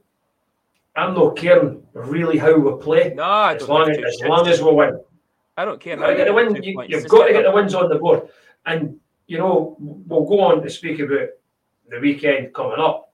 [0.95, 3.13] I'm not caring really how we play.
[3.15, 4.99] No, I As long as, as long as we win.
[5.57, 5.93] I don't care.
[5.93, 6.63] You've got to get the win.
[6.63, 8.29] You, have got to get the wins on the board.
[8.65, 8.99] And,
[9.31, 11.29] you know, we'll go on to speak about
[11.89, 13.13] the weekend coming up.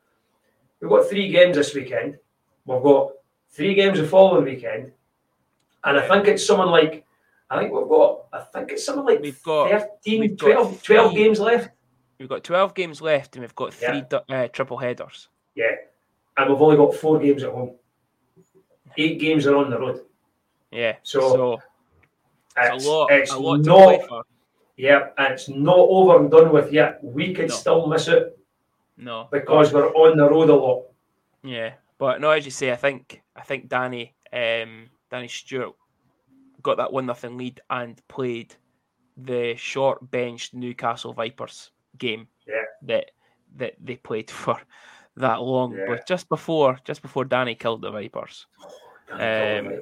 [0.81, 2.17] We've got three games this weekend.
[2.65, 3.11] we've got
[3.51, 4.91] three games the following weekend,
[5.83, 7.05] and I think it's someone like
[7.51, 10.83] I think we've got I think it's something like We've got- 13, we've got 12,
[10.83, 11.69] 12 three- games left.
[12.19, 14.19] We've got 12 games left and we've got three Yeah.
[14.35, 15.29] uh, triple headers.
[15.53, 15.75] Yeah,
[16.35, 17.75] and we've only got four games at home.
[18.97, 20.01] Eight games are on the road.
[20.71, 20.95] Yeah.
[21.03, 21.53] So, So,
[22.57, 24.25] It's, it's a lot, it's a lot not,
[24.77, 27.03] yeah, and it's not over and done with yet.
[27.03, 27.55] We could No.
[27.55, 28.37] still miss it
[28.97, 29.27] No.
[29.31, 30.85] because we're on the road a lot.
[31.43, 35.73] Yeah, but no, as you say, I think I think Danny, um, Danny Stewart
[36.61, 38.55] got that one nothing lead and played
[39.15, 42.27] the short benched Newcastle Vipers game.
[42.47, 42.63] Yeah.
[42.83, 43.11] That
[43.55, 44.59] that they played for
[45.15, 45.85] that long, Yeah.
[45.87, 48.45] but just before just before Danny killed the Vipers,
[49.11, 49.79] Um,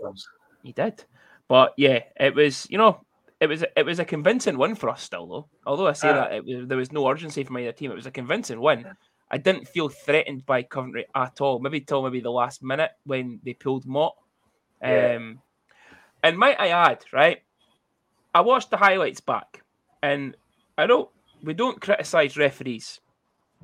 [0.63, 1.03] he did.
[1.47, 3.01] But yeah, it was you know
[3.39, 5.47] it was it was a convincing win for us still though.
[5.65, 6.13] Although I say Ah.
[6.13, 8.85] that it was, there was no urgency from either team, it was a convincing win.
[9.31, 11.59] I didn't feel threatened by Coventry at all.
[11.59, 14.15] Maybe till maybe the last minute when they pulled Mott.
[14.81, 15.15] Yeah.
[15.15, 15.41] Um,
[16.23, 17.41] and might I add, right?
[18.33, 19.63] I watched the highlights back,
[20.03, 20.35] and
[20.77, 21.09] I don't.
[21.43, 22.99] We don't criticize referees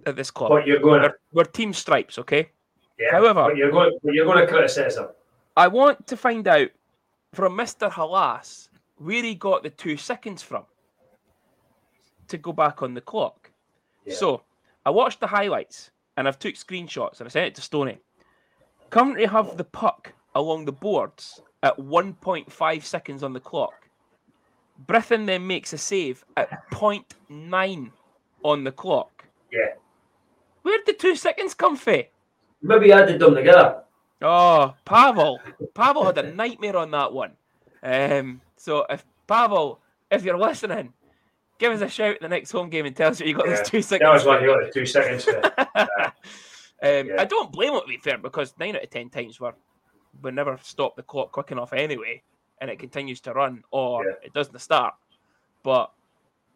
[0.06, 0.50] at this club.
[0.52, 2.50] but you're going, We're, we're team stripes, okay?
[3.00, 5.10] yeah, however- but you're going, you're going to criticise them.
[5.58, 6.70] I want to find out
[7.34, 7.90] from Mr.
[7.92, 8.70] Halas
[9.02, 10.64] where he got the two seconds from
[12.28, 13.50] to go back on the clock.
[14.06, 14.14] Yeah.
[14.16, 14.44] So
[14.86, 17.98] I watched the highlights and I've took screenshots and I sent it to Stoney.
[18.92, 23.74] Coventry have the puck along the boards at 1.5 seconds on the clock.
[24.88, 27.92] Britton then makes a save at 0.9
[28.44, 29.26] on the clock.
[29.52, 29.74] Yeah,
[30.62, 32.04] Where did the two seconds come from?
[32.62, 33.84] maybe I added them together.
[34.22, 35.40] Oh, Pavel.
[35.74, 37.32] Pavel had a nightmare on that one.
[37.84, 40.94] Um, so if Pavel, if you're listening,
[41.58, 43.48] give us a shout at the next home game and tell us what you got
[43.48, 44.08] Yeah, those two seconds.
[44.08, 45.28] That was why you got the two seconds.
[46.84, 47.16] Um, Yeah.
[47.22, 49.54] I don't blame it to be fair because nine out of ten times we're
[50.24, 52.22] we never stop the clock quick enough anyway,
[52.60, 54.12] and it continues to run or Yeah.
[54.24, 54.94] it doesn't start.
[55.64, 55.92] But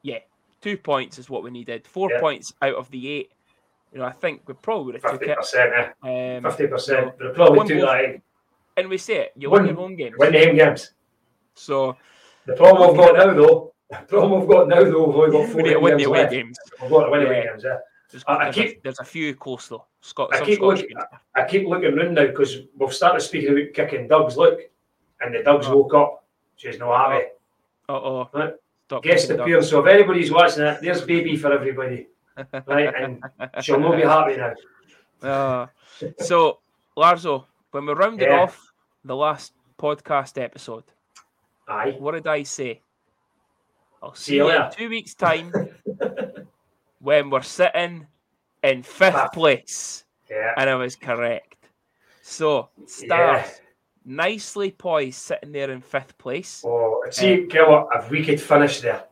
[0.02, 0.20] yeah,
[0.62, 1.88] two points is what we needed.
[1.88, 3.32] Four points out of the eight.
[3.94, 5.38] You know, I think we probably would have took Fifty it.
[5.38, 7.18] percent, Um, fifty percent.
[7.36, 8.22] probably took goal- that.
[8.78, 10.16] and we say it, you Win- win your home games.
[10.18, 10.92] Win the home games.
[11.56, 11.98] So
[12.46, 13.74] The problem we've got now, though.
[13.90, 16.30] The problem we've got now, though, we've only got we four home win the away
[16.30, 16.58] games.
[16.82, 17.52] We've got to win the away Yeah.
[17.52, 17.64] games.
[17.66, 17.78] Yeah.
[18.12, 19.86] There's, I- I there's, keep- a, there's a few close though.
[20.02, 21.10] Scott, I keep Scottish looking- games.
[21.36, 24.60] I keep looking round now because we've started speaking about kicking Doug's look,
[25.22, 25.78] and the Doug's Oh.
[25.78, 26.24] woke up.
[26.56, 27.26] She's no happy.
[27.90, 28.30] Uh oh.
[28.34, 28.54] Right.
[29.02, 29.70] Guest appearance.
[29.70, 32.08] So if anybody's watching that, there's baby for everybody,
[32.68, 32.94] right?
[32.96, 33.22] And
[33.62, 34.54] she'll not be happy now.
[35.28, 35.68] Uh,
[36.20, 36.60] so,
[36.96, 38.42] Larzo, when we rounded Yeah.
[38.42, 38.72] off
[39.04, 40.84] the last podcast episode,
[41.68, 41.96] Aye.
[42.00, 42.82] what did I say?
[44.04, 45.52] I'll see, See you in two weeks' time
[47.00, 48.08] when we're sitting
[48.64, 50.04] in fifth place.
[50.30, 50.54] Yeah.
[50.58, 51.56] And I was correct.
[52.22, 53.50] So, stars, Yeah.
[54.06, 56.64] nicely poised, sitting there in fifth place.
[56.66, 57.88] Oh, see, um, get what?
[57.96, 59.04] If we could finish there,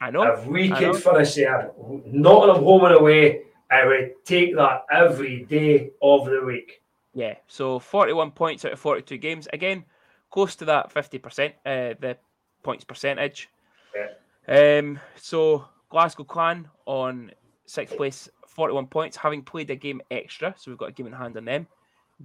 [0.00, 0.22] I know.
[0.32, 0.98] if we I could know.
[1.12, 1.72] finish there,
[2.06, 6.80] Nottingham home and away, I would take that every day of the week.
[7.12, 9.48] Yeah, so 41 points out of 42 games.
[9.52, 9.84] Again,
[10.34, 12.16] close to that 50%, uh, the
[12.64, 13.48] points percentage.
[13.94, 14.78] Yeah.
[14.80, 17.30] Um, so Glasgow Clan on
[17.66, 20.52] sixth place, 41 points, having played a game extra.
[20.58, 21.68] So we've got a game in hand on them.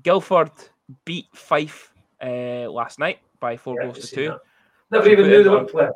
[0.01, 0.49] Guildford
[1.05, 4.27] beat Fife uh, last night by four Yeah, goals to two.
[4.29, 4.39] that.
[4.89, 5.91] Never even knew they were playing.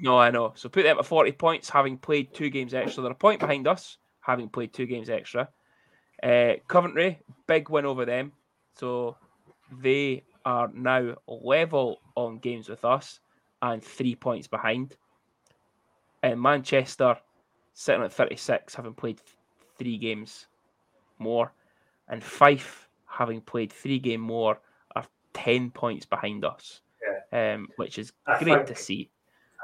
[0.00, 0.54] No, I know.
[0.56, 3.02] So put them at 40 points, having played two games extra.
[3.02, 5.50] They're a point behind us, having played two games extra.
[6.22, 8.32] Uh, Coventry, big win over them.
[8.74, 9.18] So
[9.82, 13.20] they are now level on games with us
[13.60, 14.96] and three points behind.
[16.22, 17.18] And Manchester,
[17.74, 19.20] sitting at 36, having played
[19.78, 20.46] three games
[21.18, 21.52] more.
[22.08, 24.58] And Fife, having played three game more,
[24.96, 26.80] are 10 points behind us.
[27.30, 29.10] Um, which is I great think- to see.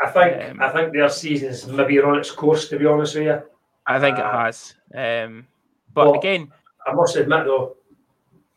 [0.02, 2.68] I think Um, I think their season's maybe on its course.
[2.68, 3.40] To be honest with you,
[3.86, 4.74] I think it Uh, has.
[4.94, 5.46] Um,
[5.94, 6.52] but well, again,
[6.86, 7.76] I must admit though,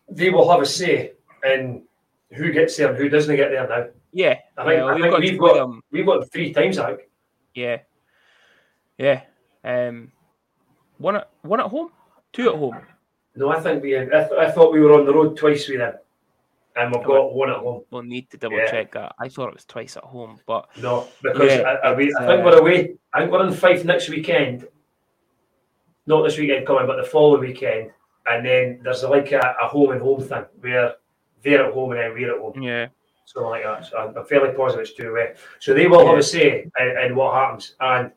[0.10, 1.14] they will have a say
[1.46, 1.84] in
[2.32, 3.88] who gets there and who doesn't get there now.
[4.12, 5.82] yeah, I think- I we've think got we've got- them.
[5.92, 7.10] We've got three times, I think.
[7.54, 7.78] Yeah,
[8.98, 9.22] yeah.
[9.64, 10.12] Um,
[10.98, 11.92] one at one at home,
[12.34, 12.78] two at home.
[13.36, 13.98] No, I think we.
[13.98, 15.94] I, th- I thought we were on the road twice with them,
[16.76, 17.84] and we've got one at home.
[17.92, 18.70] We'll need to double Yeah.
[18.72, 19.14] check that.
[19.20, 22.26] I thought it was twice at home, but No, because Yeah, I, I, we, I
[22.28, 22.96] think uh, we're away.
[23.14, 24.68] I think we're in Fife next weekend.
[26.06, 27.92] Not this weekend coming, but the following weekend,
[28.26, 30.94] and then there's like a, a home and home thing where
[31.44, 32.62] they're at home and then we're at home.
[32.62, 32.88] yeah,
[33.26, 33.86] something like that.
[33.86, 35.34] So I'm, fairly positive it's two way.
[35.60, 36.20] So they will have Yeah.
[36.20, 37.76] a say in, in what happens.
[37.80, 38.12] And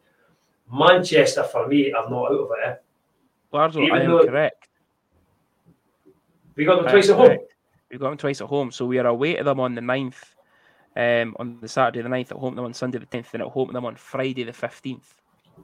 [0.73, 2.67] Manchester, for me, I'm not out of it.
[2.69, 2.75] Eh?
[3.53, 4.69] Larzo, Even I am correct.
[6.57, 7.39] We got them twice at home.
[7.91, 8.71] We've got them twice at home.
[8.71, 10.23] So we are away to them on the 9th,
[10.97, 13.49] um, on the Saturday the 9th, at home them on Sunday the 10th, and at
[13.49, 15.15] home them on Friday the 15th.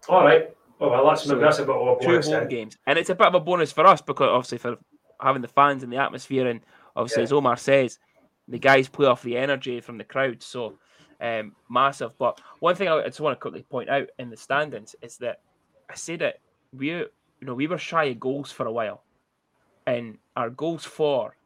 [0.08, 0.50] All right.
[0.80, 2.48] Oh, well, that's, So, that's a bit of a Two home then.
[2.48, 2.76] games.
[2.86, 4.76] And it's a bit of a bonus for us because obviously for
[5.20, 6.60] having the fans and the atmosphere, and
[6.96, 7.24] obviously, Yeah.
[7.24, 7.98] as Omar says,
[8.48, 10.42] the guys play off the energy from the crowd.
[10.42, 10.78] So
[11.20, 12.16] um, massive.
[12.18, 15.40] But one thing I just want to quickly point out in the standings is that
[15.90, 16.40] I said that
[16.72, 17.08] we, you
[17.40, 19.02] know, we were shy of goals for a while,
[19.86, 21.36] and our goals for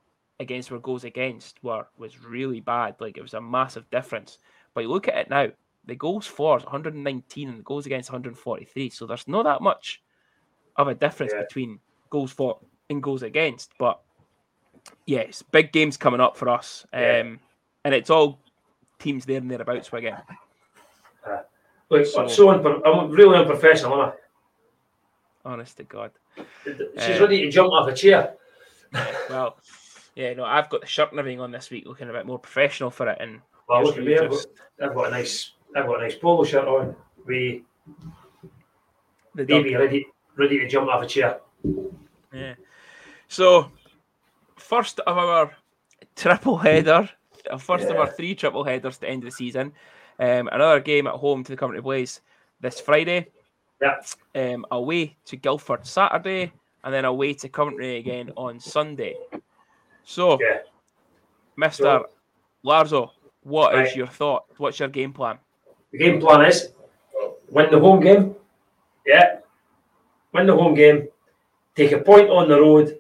[0.40, 2.96] against our goals against were was really bad.
[2.98, 4.38] Like it was a massive difference.
[4.74, 5.48] But you look at it now,
[5.84, 8.90] the goals for is 119 and the goals against 143.
[8.90, 10.03] So there's not that much
[10.76, 11.42] of a difference Yeah.
[11.42, 11.78] between
[12.09, 13.72] goals for and goals against.
[13.78, 14.01] But
[15.07, 16.86] yes, big games coming up for us.
[16.93, 17.34] Um, Yeah.
[17.84, 18.38] and it's all
[18.99, 20.20] teams there and thereabouts again.
[21.88, 24.12] Look, So- I'm so unpro- I'm really unprofessional, am
[25.45, 26.12] Honest to God.
[26.64, 28.36] She's Uh, ready to jump off a chair.
[29.30, 29.57] Well,
[30.14, 32.38] yeah, no, I've got the shirt and everything on this week, looking a bit more
[32.38, 33.18] professional for it.
[33.20, 34.18] And Well, look at me.
[34.18, 34.47] I've got,
[34.82, 36.95] I've got a nice, I've got a nice polo shirt on.
[37.26, 37.64] We
[39.34, 41.41] the baby ready, ready to jump off a chair.
[42.32, 42.55] Yeah.
[43.28, 43.70] So,
[44.61, 45.52] first of our
[46.16, 47.08] triple header,
[47.50, 49.72] uh, first of our three triple headers to end of the season.
[50.18, 52.20] Um, another game at home to the Coventry Blaze
[52.61, 53.28] this Friday.
[53.80, 53.96] Yeah.
[54.34, 56.52] Um, away to Guildford Saturday,
[56.84, 59.16] and then away to Coventry again on Sunday.
[60.04, 60.58] So, Yeah.
[61.56, 62.06] Mister So-
[62.64, 63.11] Larzo,
[63.42, 63.96] what is Right.
[63.96, 64.44] your thought?
[64.58, 65.38] What's your game plan?
[65.92, 66.72] The game plan is
[67.50, 68.36] win the home game.
[69.06, 69.38] Yeah.
[70.32, 71.08] Win the home game.
[71.74, 72.99] Take a point on the road,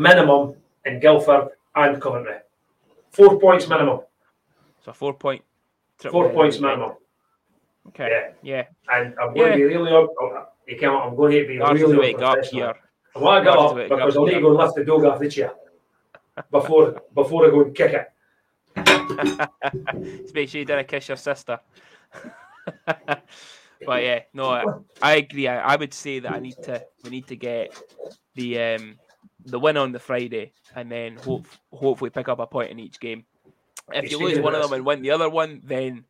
[0.00, 2.36] minimum in Guildford and Coventry.
[3.10, 4.00] Four points minimum.
[4.84, 5.42] So, four point.
[5.98, 6.92] Four points minimum.
[7.88, 8.08] Okay.
[8.10, 8.32] Yeah.
[8.42, 8.64] Yeah.
[8.92, 9.52] And I'm going Yeah.
[9.52, 10.10] to be really up.
[10.66, 12.74] You can't, I'm going to be Larzo's really wake up here.
[13.14, 15.04] I want to get up because up I need to go and lift the dog
[15.04, 15.52] off the chair
[16.50, 18.08] before before I go and kick it.
[20.22, 21.58] Just make sure you didn't kiss your sister.
[22.86, 24.64] but yeah, no, I,
[25.00, 25.48] I agree.
[25.48, 27.74] I, I would say that I need to we need to get
[28.34, 28.98] the um
[29.46, 33.00] the win on the Friday and then hope hopefully pick up a point in each
[33.00, 33.24] game.
[33.92, 36.04] If you lose one of of them and win the other one, then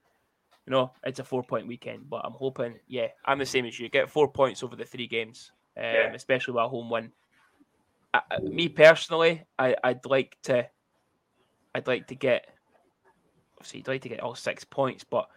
[0.66, 2.08] you know it's a four point weekend.
[2.08, 3.88] But I'm hoping, yeah, I'm the same as you.
[3.88, 6.12] Get four points over the three games, um, Yeah.
[6.14, 7.12] especially with a home win.
[8.14, 10.66] I, I- me personally, I, I'd like to,
[11.74, 12.46] I'd like to get,
[13.58, 15.28] obviously, you'd like to get all six points, but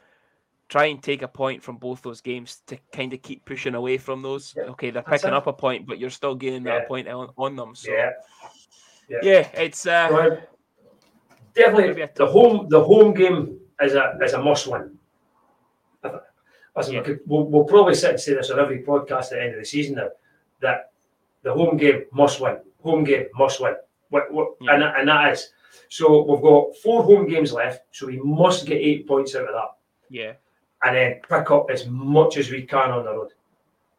[0.70, 3.97] try and take a point from both those games to kind of keep pushing away
[3.97, 4.53] from those.
[4.55, 5.38] Yeah, Okay, they're that's picking it.
[5.38, 7.76] up a point, but you're still gaining that point on, on them.
[7.76, 8.11] So Yeah.
[9.24, 10.38] yeah, it's uh,
[11.55, 14.97] definitely the home the home game is a is a must win.
[16.76, 17.13] Listen, Yeah.
[17.26, 19.65] we'll, we'll probably sit and say this on every podcast at the end of the
[19.65, 20.09] season now
[20.61, 20.91] that
[21.43, 22.57] the home game must win.
[22.84, 23.76] Home game must win.
[24.09, 24.76] What, what, Yeah.
[24.76, 25.51] and, and that is
[25.89, 29.53] so we've got four home games left, so we must get eight points out of
[29.53, 29.72] that,
[30.09, 30.34] yeah,
[30.84, 33.34] and then pick up as much as we can on the road.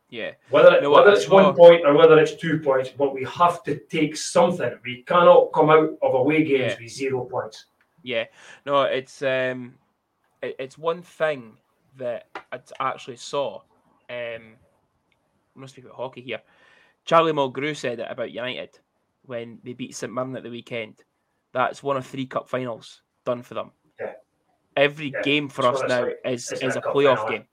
[0.08, 3.14] yeah, Whether, it, what, whether it's one well- point or whether it's two points, but
[3.14, 4.72] we have to take something.
[4.84, 6.82] We cannot come out of away games Yeah.
[6.82, 7.66] with zero points.
[8.02, 8.24] yeah.
[8.66, 9.74] No, it's um,
[10.42, 11.56] it, it's one thing
[11.96, 13.60] that I actually saw.
[14.08, 14.56] Um,
[15.56, 16.40] I'm speaking about hockey here.
[17.04, 18.78] Charlie Mulgrew said it about United
[19.26, 21.02] when they beat St Mirren at the weekend.
[21.52, 23.70] That's one of three cup finals done for them.
[24.80, 24.84] Yeah.
[24.84, 26.18] Every Yeah, game for us now like.
[26.24, 27.44] is is a playoff game.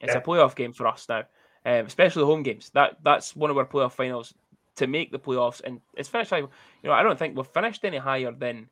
[0.00, 0.18] It's Yeah.
[0.18, 1.20] a playoff game for us now,
[1.64, 2.70] um, especially the home games.
[2.74, 4.34] That that's one of our playoff finals
[4.76, 6.32] to make the playoffs, and it's finished.
[6.32, 6.42] like-
[6.82, 8.68] You know, I don't think we've finished any higher than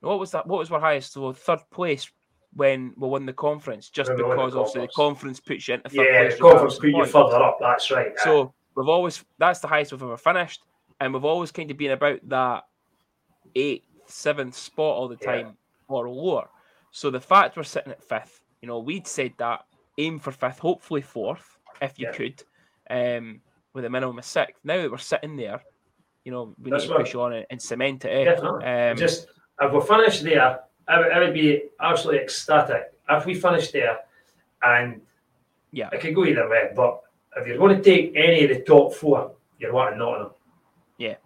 [0.00, 0.46] what was that?
[0.46, 1.12] What was our highest?
[1.12, 2.10] So third place
[2.54, 5.40] when we won the conference, just When we won the because obviously the conference.
[5.40, 6.34] puts you into third Yeah, place.
[6.36, 7.58] the conference regardless of put you further up.
[7.60, 8.18] That's right.
[8.18, 10.62] So we've always that's the highest we've ever finished,
[11.00, 12.64] and we've always kind of been about that
[13.54, 15.32] eighth, seventh spot all the Yeah.
[15.42, 15.56] time
[15.88, 16.48] or lower.
[16.94, 19.62] So the fact we're sitting at fifth, you know, we'd said that
[19.98, 22.12] aim for fifth, hopefully fourth, if you Yeah.
[22.12, 22.42] could,
[22.88, 23.40] um,
[23.72, 24.60] with a minimum of sixth.
[24.64, 25.60] Now that we're sitting there,
[26.24, 28.10] you know, we That's need to push on and, and cement it.
[28.10, 28.24] eh?
[28.32, 28.64] Definitely.
[28.64, 29.26] Um, just
[29.60, 33.98] if we finish there, I would, I would be absolutely ecstatic if we finish there,
[34.62, 35.02] and
[35.72, 35.88] Yeah.
[35.92, 36.70] it could go either way.
[36.76, 37.02] But
[37.36, 40.30] if you're going to take any of the top four, you're wanting Nottingham.
[40.98, 41.16] yeah,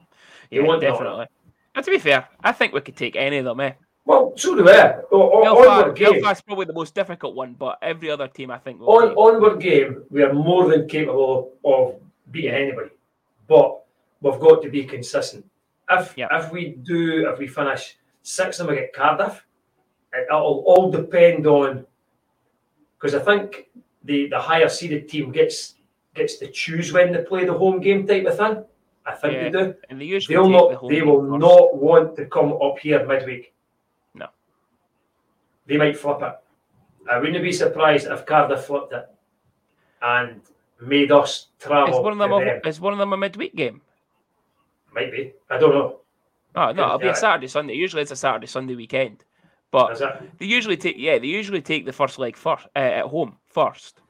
[0.50, 1.26] you want definitely.
[1.74, 3.60] And to be fair, I think we could take any of them.
[3.60, 3.72] Eh?
[4.09, 4.94] Well, so do I.
[5.12, 8.56] O- Belfast, onward game, Belfast's probably the most difficult one, but every other team I
[8.56, 11.96] think on onward game, we are more than capable of
[12.30, 12.88] beating anybody,
[13.46, 13.82] but
[14.22, 15.44] we've got to be consistent.
[15.90, 16.28] If Yeah.
[16.38, 19.44] if we do, if we finish sixth and we get Cardiff,
[20.14, 21.86] it, it'll all depend on
[22.98, 23.68] because I think
[24.04, 25.74] the the higher seeded team gets
[26.14, 28.64] gets to choose when they play the home game type of thing.
[29.04, 29.42] I think Yeah.
[29.44, 29.74] they do.
[29.90, 30.80] And they usually They'll not.
[30.80, 31.40] the They will first.
[31.46, 33.52] not want to come up here midweek.
[35.68, 36.34] They might flip it.
[37.10, 39.08] I wouldn't be surprised if Cardiff flipped it
[40.02, 40.40] and
[40.80, 41.94] made us travel.
[41.94, 42.60] Is one of them a, them.
[42.64, 43.82] is one of them a midweek game?
[44.94, 45.32] Might be.
[45.50, 46.00] I don't know.
[46.54, 47.74] Oh no, it'll be a Saturday Sunday.
[47.74, 49.24] Usually it's a Saturday Sunday weekend,
[49.70, 49.98] but
[50.38, 54.00] they usually take yeah they usually take the first leg first uh, at home first.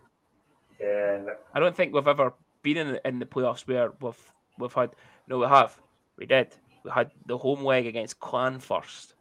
[0.80, 1.24] Yeah.
[1.54, 2.32] I don't think we've ever
[2.62, 4.90] been in in the playoffs where we've we've had
[5.26, 5.76] no we have
[6.16, 6.54] we did
[6.84, 9.14] we had the home leg against Clan first,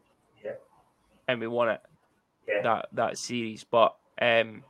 [0.44, 0.52] Yeah.
[1.28, 1.82] and we won it
[2.48, 2.62] Yeah.
[2.64, 3.64] that that series.
[3.64, 4.64] But um,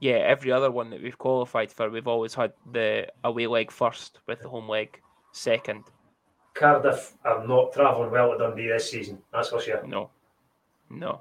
[0.00, 4.18] yeah, every other one that we've qualified for, we've always had the away leg first
[4.26, 5.00] with the home leg
[5.32, 5.84] second.
[6.54, 9.18] Cardiff are not travelling well to Dundee this season.
[9.32, 9.86] That's for sure.
[9.86, 10.10] No,
[10.90, 11.20] no.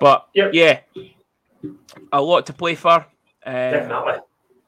[0.00, 0.50] But yep.
[0.52, 0.80] yeah,
[2.12, 3.06] a lot to play for.
[3.46, 4.12] Um, Definitely.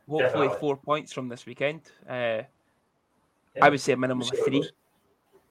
[0.09, 0.59] hopefully, definitely.
[0.61, 1.83] four points from this weekend.
[2.09, 2.43] Uh,
[3.57, 3.65] Yeah.
[3.65, 4.71] I would say a minimum of three,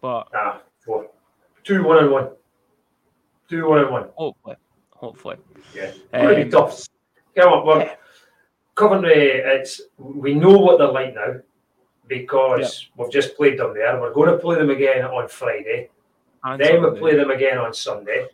[0.02, 1.10] but Ah, four.
[1.64, 2.30] Two, one, and one.
[3.50, 4.10] Two, one, and one.
[4.16, 4.56] hopefully,
[4.92, 5.38] hopefully.
[5.74, 5.92] Yeah.
[6.14, 6.88] Gonna Um, tough.
[7.36, 7.96] Come on, we're, yeah.
[8.76, 11.36] Coventry, it's we know what they're like now
[12.08, 14.00] because we've just played them there.
[14.00, 15.90] We're going to play them again on Friday.
[16.44, 18.28] And Then we play them again on Sunday.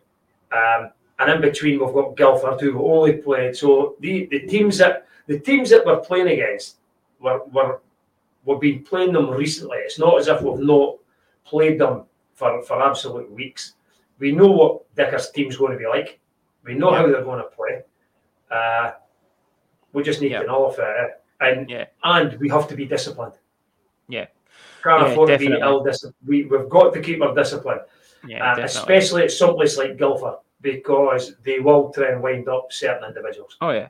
[0.52, 3.56] Um, and in between we've got Guildford who only played.
[3.56, 6.76] So the, the teams that the teams that we're playing against
[7.20, 7.80] were, were
[8.44, 9.78] we've been playing them recently.
[9.78, 10.96] It's not as if we've not
[11.44, 12.04] played them
[12.34, 13.74] for, for absolute weeks.
[14.18, 16.20] We know what Dicker's team's going to be like.
[16.64, 17.82] We know how they're going to play.
[18.50, 18.92] Uh,
[19.92, 20.40] we just need Yeah.
[20.40, 21.22] to nullify it.
[21.40, 21.86] And Yeah.
[22.02, 23.34] and we have to be disciplined.
[24.08, 24.26] Yeah.
[24.82, 26.16] Can't Yeah, afford to be ill disciplined.
[26.26, 27.80] We, we've got to keep our discipline
[28.26, 33.04] Yeah, uh, especially at someplace like Guildford, because they will try and wind up certain
[33.04, 33.56] individuals.
[33.60, 33.88] Oh yeah,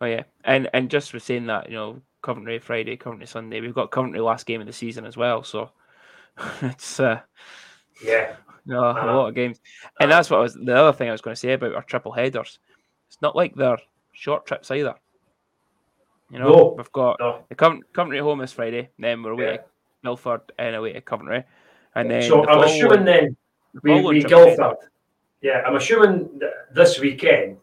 [0.00, 3.74] oh yeah, and and just for saying that, you know, Coventry Friday, Coventry Sunday, we've
[3.74, 5.70] got Coventry last game of the season as well, so
[6.62, 7.20] it's uh,
[8.02, 8.36] Yeah,
[8.66, 9.06] you know, a Uh-huh.
[9.16, 9.60] lot of games,
[10.00, 11.82] and that's what I was the other thing I was going to say about our
[11.82, 12.58] triple headers.
[13.08, 13.78] It's not like they're
[14.12, 14.94] short trips either.
[16.30, 16.74] You know, No.
[16.76, 17.44] we've got no.
[17.48, 19.56] the Covent- Coventry at home this Friday, then we're away Yeah.
[19.58, 19.64] to
[20.02, 21.44] Guildford and away to Coventry,
[21.94, 23.36] and then So the I'm assuming then
[23.82, 24.76] we, we header Guildford.
[25.42, 27.58] Yeah, I'm assuming th- this weekend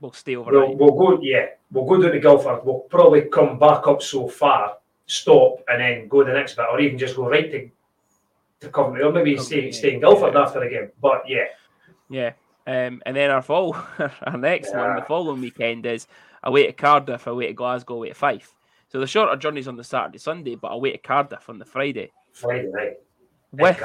[0.00, 0.76] we'll stay we'll, overnight.
[0.76, 1.20] we'll go.
[1.22, 2.64] Yeah, we'll go down to Guildford.
[2.64, 6.80] We'll probably come back up so far, stop, and then go the next bit, or
[6.80, 7.70] even just go right to
[8.62, 10.40] to Coventry, or maybe stay, stay in Guildford yeah.
[10.42, 10.90] after the game.
[11.00, 11.44] But yeah,
[12.08, 12.32] Yeah.
[12.66, 13.74] Um, and then our fall,
[14.22, 16.06] our next one, the following weekend is
[16.44, 18.54] away to Cardiff, away to Glasgow, away to Fife.
[18.88, 22.12] So the shorter journeys on the Saturday, Sunday, but away to Cardiff on the Friday
[22.32, 22.98] Friday night.
[23.52, 23.82] with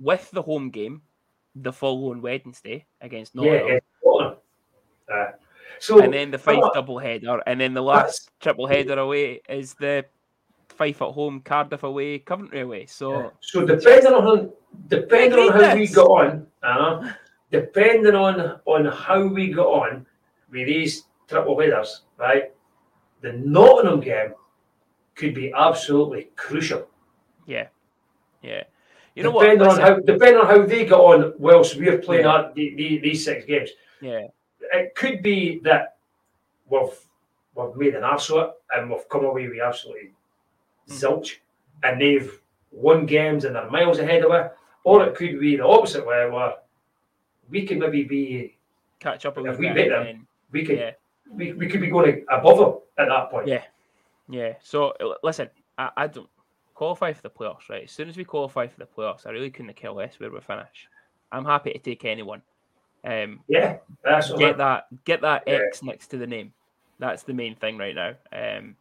[0.00, 1.02] with the home game
[1.54, 3.66] the following Wednesday against yeah, Nottingham.
[3.66, 4.36] against Nottingham.
[5.12, 5.26] Uh,
[5.80, 6.70] so and then the Fife Oh.
[6.72, 10.04] double header, and then the last triple header away is the
[10.78, 12.86] Fife at home, Cardiff away, Coventry away.
[12.86, 14.52] So So depending on
[14.86, 17.12] depending on how we got on, uh,
[17.50, 20.06] depending on on how we got on
[20.52, 22.52] with these triple headers, right?
[23.22, 24.34] The Nottingham game
[25.16, 26.86] could be absolutely crucial.
[27.46, 27.66] yeah,
[28.42, 28.62] yeah.
[29.16, 29.42] You know what?
[29.42, 32.32] depending on how depending on how they got on whilst we're playing Yeah.
[32.34, 33.70] out the, the, these six games,
[34.00, 34.28] yeah,
[34.72, 35.96] it could be that
[36.70, 36.96] we've
[37.56, 40.12] we've made an arse of it and we've come away with absolutely.
[40.88, 41.36] Zilch,
[41.82, 42.40] and they've
[42.72, 44.52] won games and they're miles ahead of it,
[44.84, 46.54] or it could be the opposite way where
[47.50, 48.56] we could maybe be
[49.00, 50.92] catch up a If we beat them, then- we could yeah.
[51.30, 53.46] we, we could be going above them at that point.
[53.48, 53.62] Yeah.
[54.30, 54.54] Yeah.
[54.62, 56.28] So listen, I, I don't
[56.74, 57.84] qualify for the playoffs, right?
[57.84, 60.40] As soon as we qualify for the playoffs, I really couldn't care less where we
[60.40, 60.88] finish.
[61.32, 62.40] I'm happy to take anyone.
[63.04, 63.76] Um, Yeah,
[64.38, 65.60] get that get that Yeah.
[65.68, 66.52] X next to the name.
[66.98, 68.14] That's the main thing right now.
[68.32, 68.74] Um,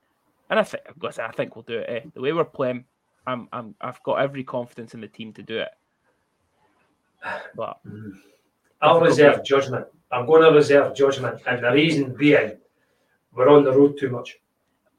[0.49, 1.89] and I think listen, I think we'll do it.
[1.89, 2.09] Eh?
[2.13, 2.85] The way we're playing,
[3.25, 5.69] I'm I'm I've got every confidence in the team to do it.
[7.55, 7.79] But
[8.81, 9.85] I'll difficult reserve judgment.
[10.11, 12.53] I'm going to reserve judgment, and the reason being,
[13.33, 14.37] we're on the road too much.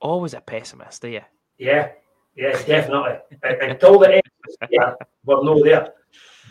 [0.01, 1.21] always a pessimist, are you?
[1.59, 1.91] Yeah,
[2.37, 3.17] yeah, definitely.
[3.43, 4.23] Un- Until the end,
[4.71, 4.93] yeah,
[5.25, 5.93] we're not there.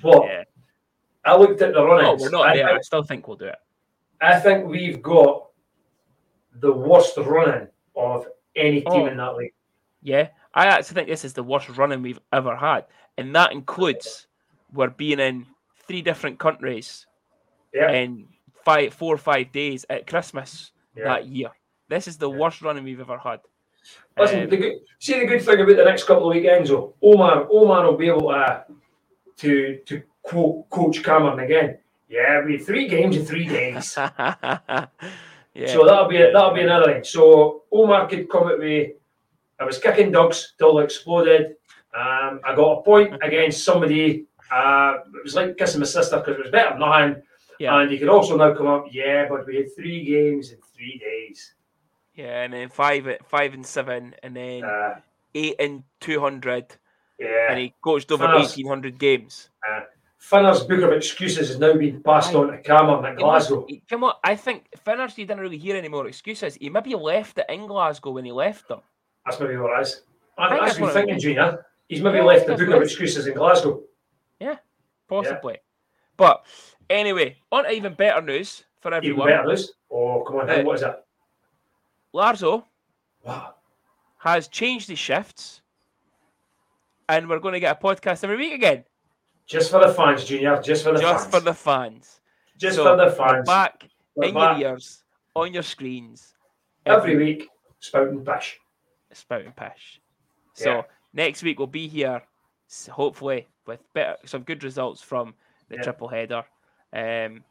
[0.01, 0.43] But Yeah.
[1.25, 2.21] I looked at the No, run-ins.
[2.21, 2.67] we're not I, there.
[2.67, 3.55] think- I still think we'll do it.
[4.21, 5.47] I think we've got
[6.59, 8.25] the worst running of
[8.57, 9.05] any team Oh.
[9.07, 9.53] in that league.
[10.01, 12.85] Yeah, I actually think this is the worst running we've ever had,
[13.17, 14.27] and that includes
[14.73, 15.45] we're being in
[15.87, 17.05] three different countries
[17.73, 18.27] Yeah, in
[18.65, 21.05] five, four or five days at Christmas yeah.
[21.05, 21.49] that year.
[21.89, 22.37] This is the Yeah.
[22.37, 23.39] worst running we've ever had.
[24.17, 26.93] Listen, Um, the good, see the good thing about the next couple of weekends, though.
[27.01, 28.65] Omar, Omar will be able to
[29.37, 31.77] to to quote Coach Cameron again.
[32.09, 33.97] Yeah, we three games in three days.
[35.57, 37.03] yeah, So that'll be that'll be another thing.
[37.03, 38.93] So Omar could come at me.
[39.59, 41.55] I was kicking dogs till they exploded.
[41.97, 44.25] Um, I got a point against somebody.
[44.51, 47.23] Uh, it was like kissing my sister because it was better than nothing.
[47.59, 47.79] Yeah.
[47.79, 50.99] And you could also now come up, yeah, but we had three games in three
[50.99, 51.55] days.
[52.13, 54.99] Yeah, and then five at five and seven, and then Uh,
[55.33, 56.65] eight and two hundred,
[57.19, 57.49] yeah.
[57.49, 59.49] and he coached over eighteen hundred games.
[60.29, 63.65] Finner's book of excuses has now been passed on to Cameron at Glasgow.
[63.67, 66.55] he- come on, I think Finners you didn't really hear any more excuses.
[66.55, 68.81] He maybe left it in Glasgow when he left them.
[69.25, 70.01] That's maybe what it is.
[70.37, 71.23] I And think that's that's what thinking, is.
[71.23, 71.65] Junior.
[71.87, 73.83] He's maybe Yeah, left the book of excuses in Glasgow.
[74.41, 74.57] Yeah,
[75.07, 75.59] possibly.
[76.17, 76.45] But
[76.89, 79.29] anyway, on to even better news for everyone.
[79.29, 79.71] Even better news.
[79.89, 81.05] Oh, come on, Uh, what is that?
[82.13, 82.65] Larzo
[83.23, 83.55] Wow.
[84.17, 85.61] has changed his shifts,
[87.07, 88.83] and we're going to get a podcast every week again,
[89.47, 90.61] Just for the fans, Junior.
[90.61, 91.33] Just for the just fans.
[91.35, 92.19] for the fans.
[92.57, 93.47] just So, for the fans.
[93.47, 95.03] back We're in back your ears,
[95.35, 96.35] on your screens,
[96.85, 97.47] every week,
[97.79, 98.59] spouting pish.
[99.13, 100.01] spouting pish.
[100.53, 100.81] So Yeah.
[101.13, 102.21] next week we'll be here,
[102.91, 105.33] hopefully with better, some good results from
[105.69, 105.83] the Yeah.
[105.83, 106.43] triple header.
[106.93, 107.43] Um,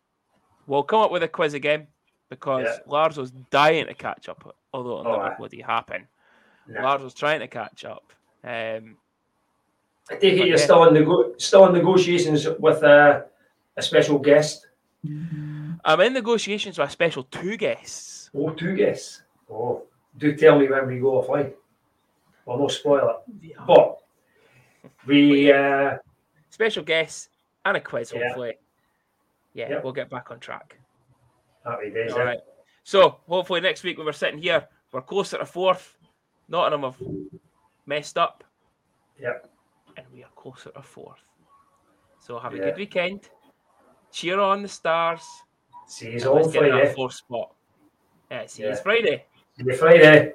[0.66, 1.86] we'll come up with a quiz again
[2.28, 2.78] because Yeah.
[2.86, 6.08] Lars was dying to catch up, although it'll Oh, never bloody happen.
[6.68, 8.12] Lars was trying to catch up.
[8.44, 8.98] Um,
[10.10, 13.22] I take it you're still in nego- still in negotiations with uh,
[13.76, 14.66] a special guest.
[15.84, 18.30] I'm in negotiations with a special two guests.
[18.34, 19.22] Oh, two guests.
[19.50, 19.82] Oh,
[20.18, 21.52] do tell me when we go offline.
[22.44, 23.16] Well, no spoiler.
[23.66, 23.98] But
[25.06, 25.98] we uh,
[26.50, 27.28] Special guests
[27.64, 28.24] and a quiz, Yeah.
[28.28, 28.54] hopefully.
[29.54, 29.84] Yeah, Yep.
[29.84, 30.78] we'll get back on track.
[31.64, 32.12] happy days.
[32.12, 32.36] All eh?
[32.84, 35.96] So hopefully next week when we're sitting here, we're closer to fourth.
[36.48, 37.02] Nottingham have
[37.86, 38.44] messed up,
[39.20, 39.50] Yep.
[39.96, 41.20] And we are closer to fourth.
[42.20, 43.28] So have a good weekend.
[44.12, 45.22] Cheer on the stars.
[45.86, 46.92] See you all Friday.
[46.94, 47.54] fourth spot.
[48.30, 48.70] Yeah, see Yeah.
[48.70, 49.24] you Friday.
[49.56, 50.32] See you Friday.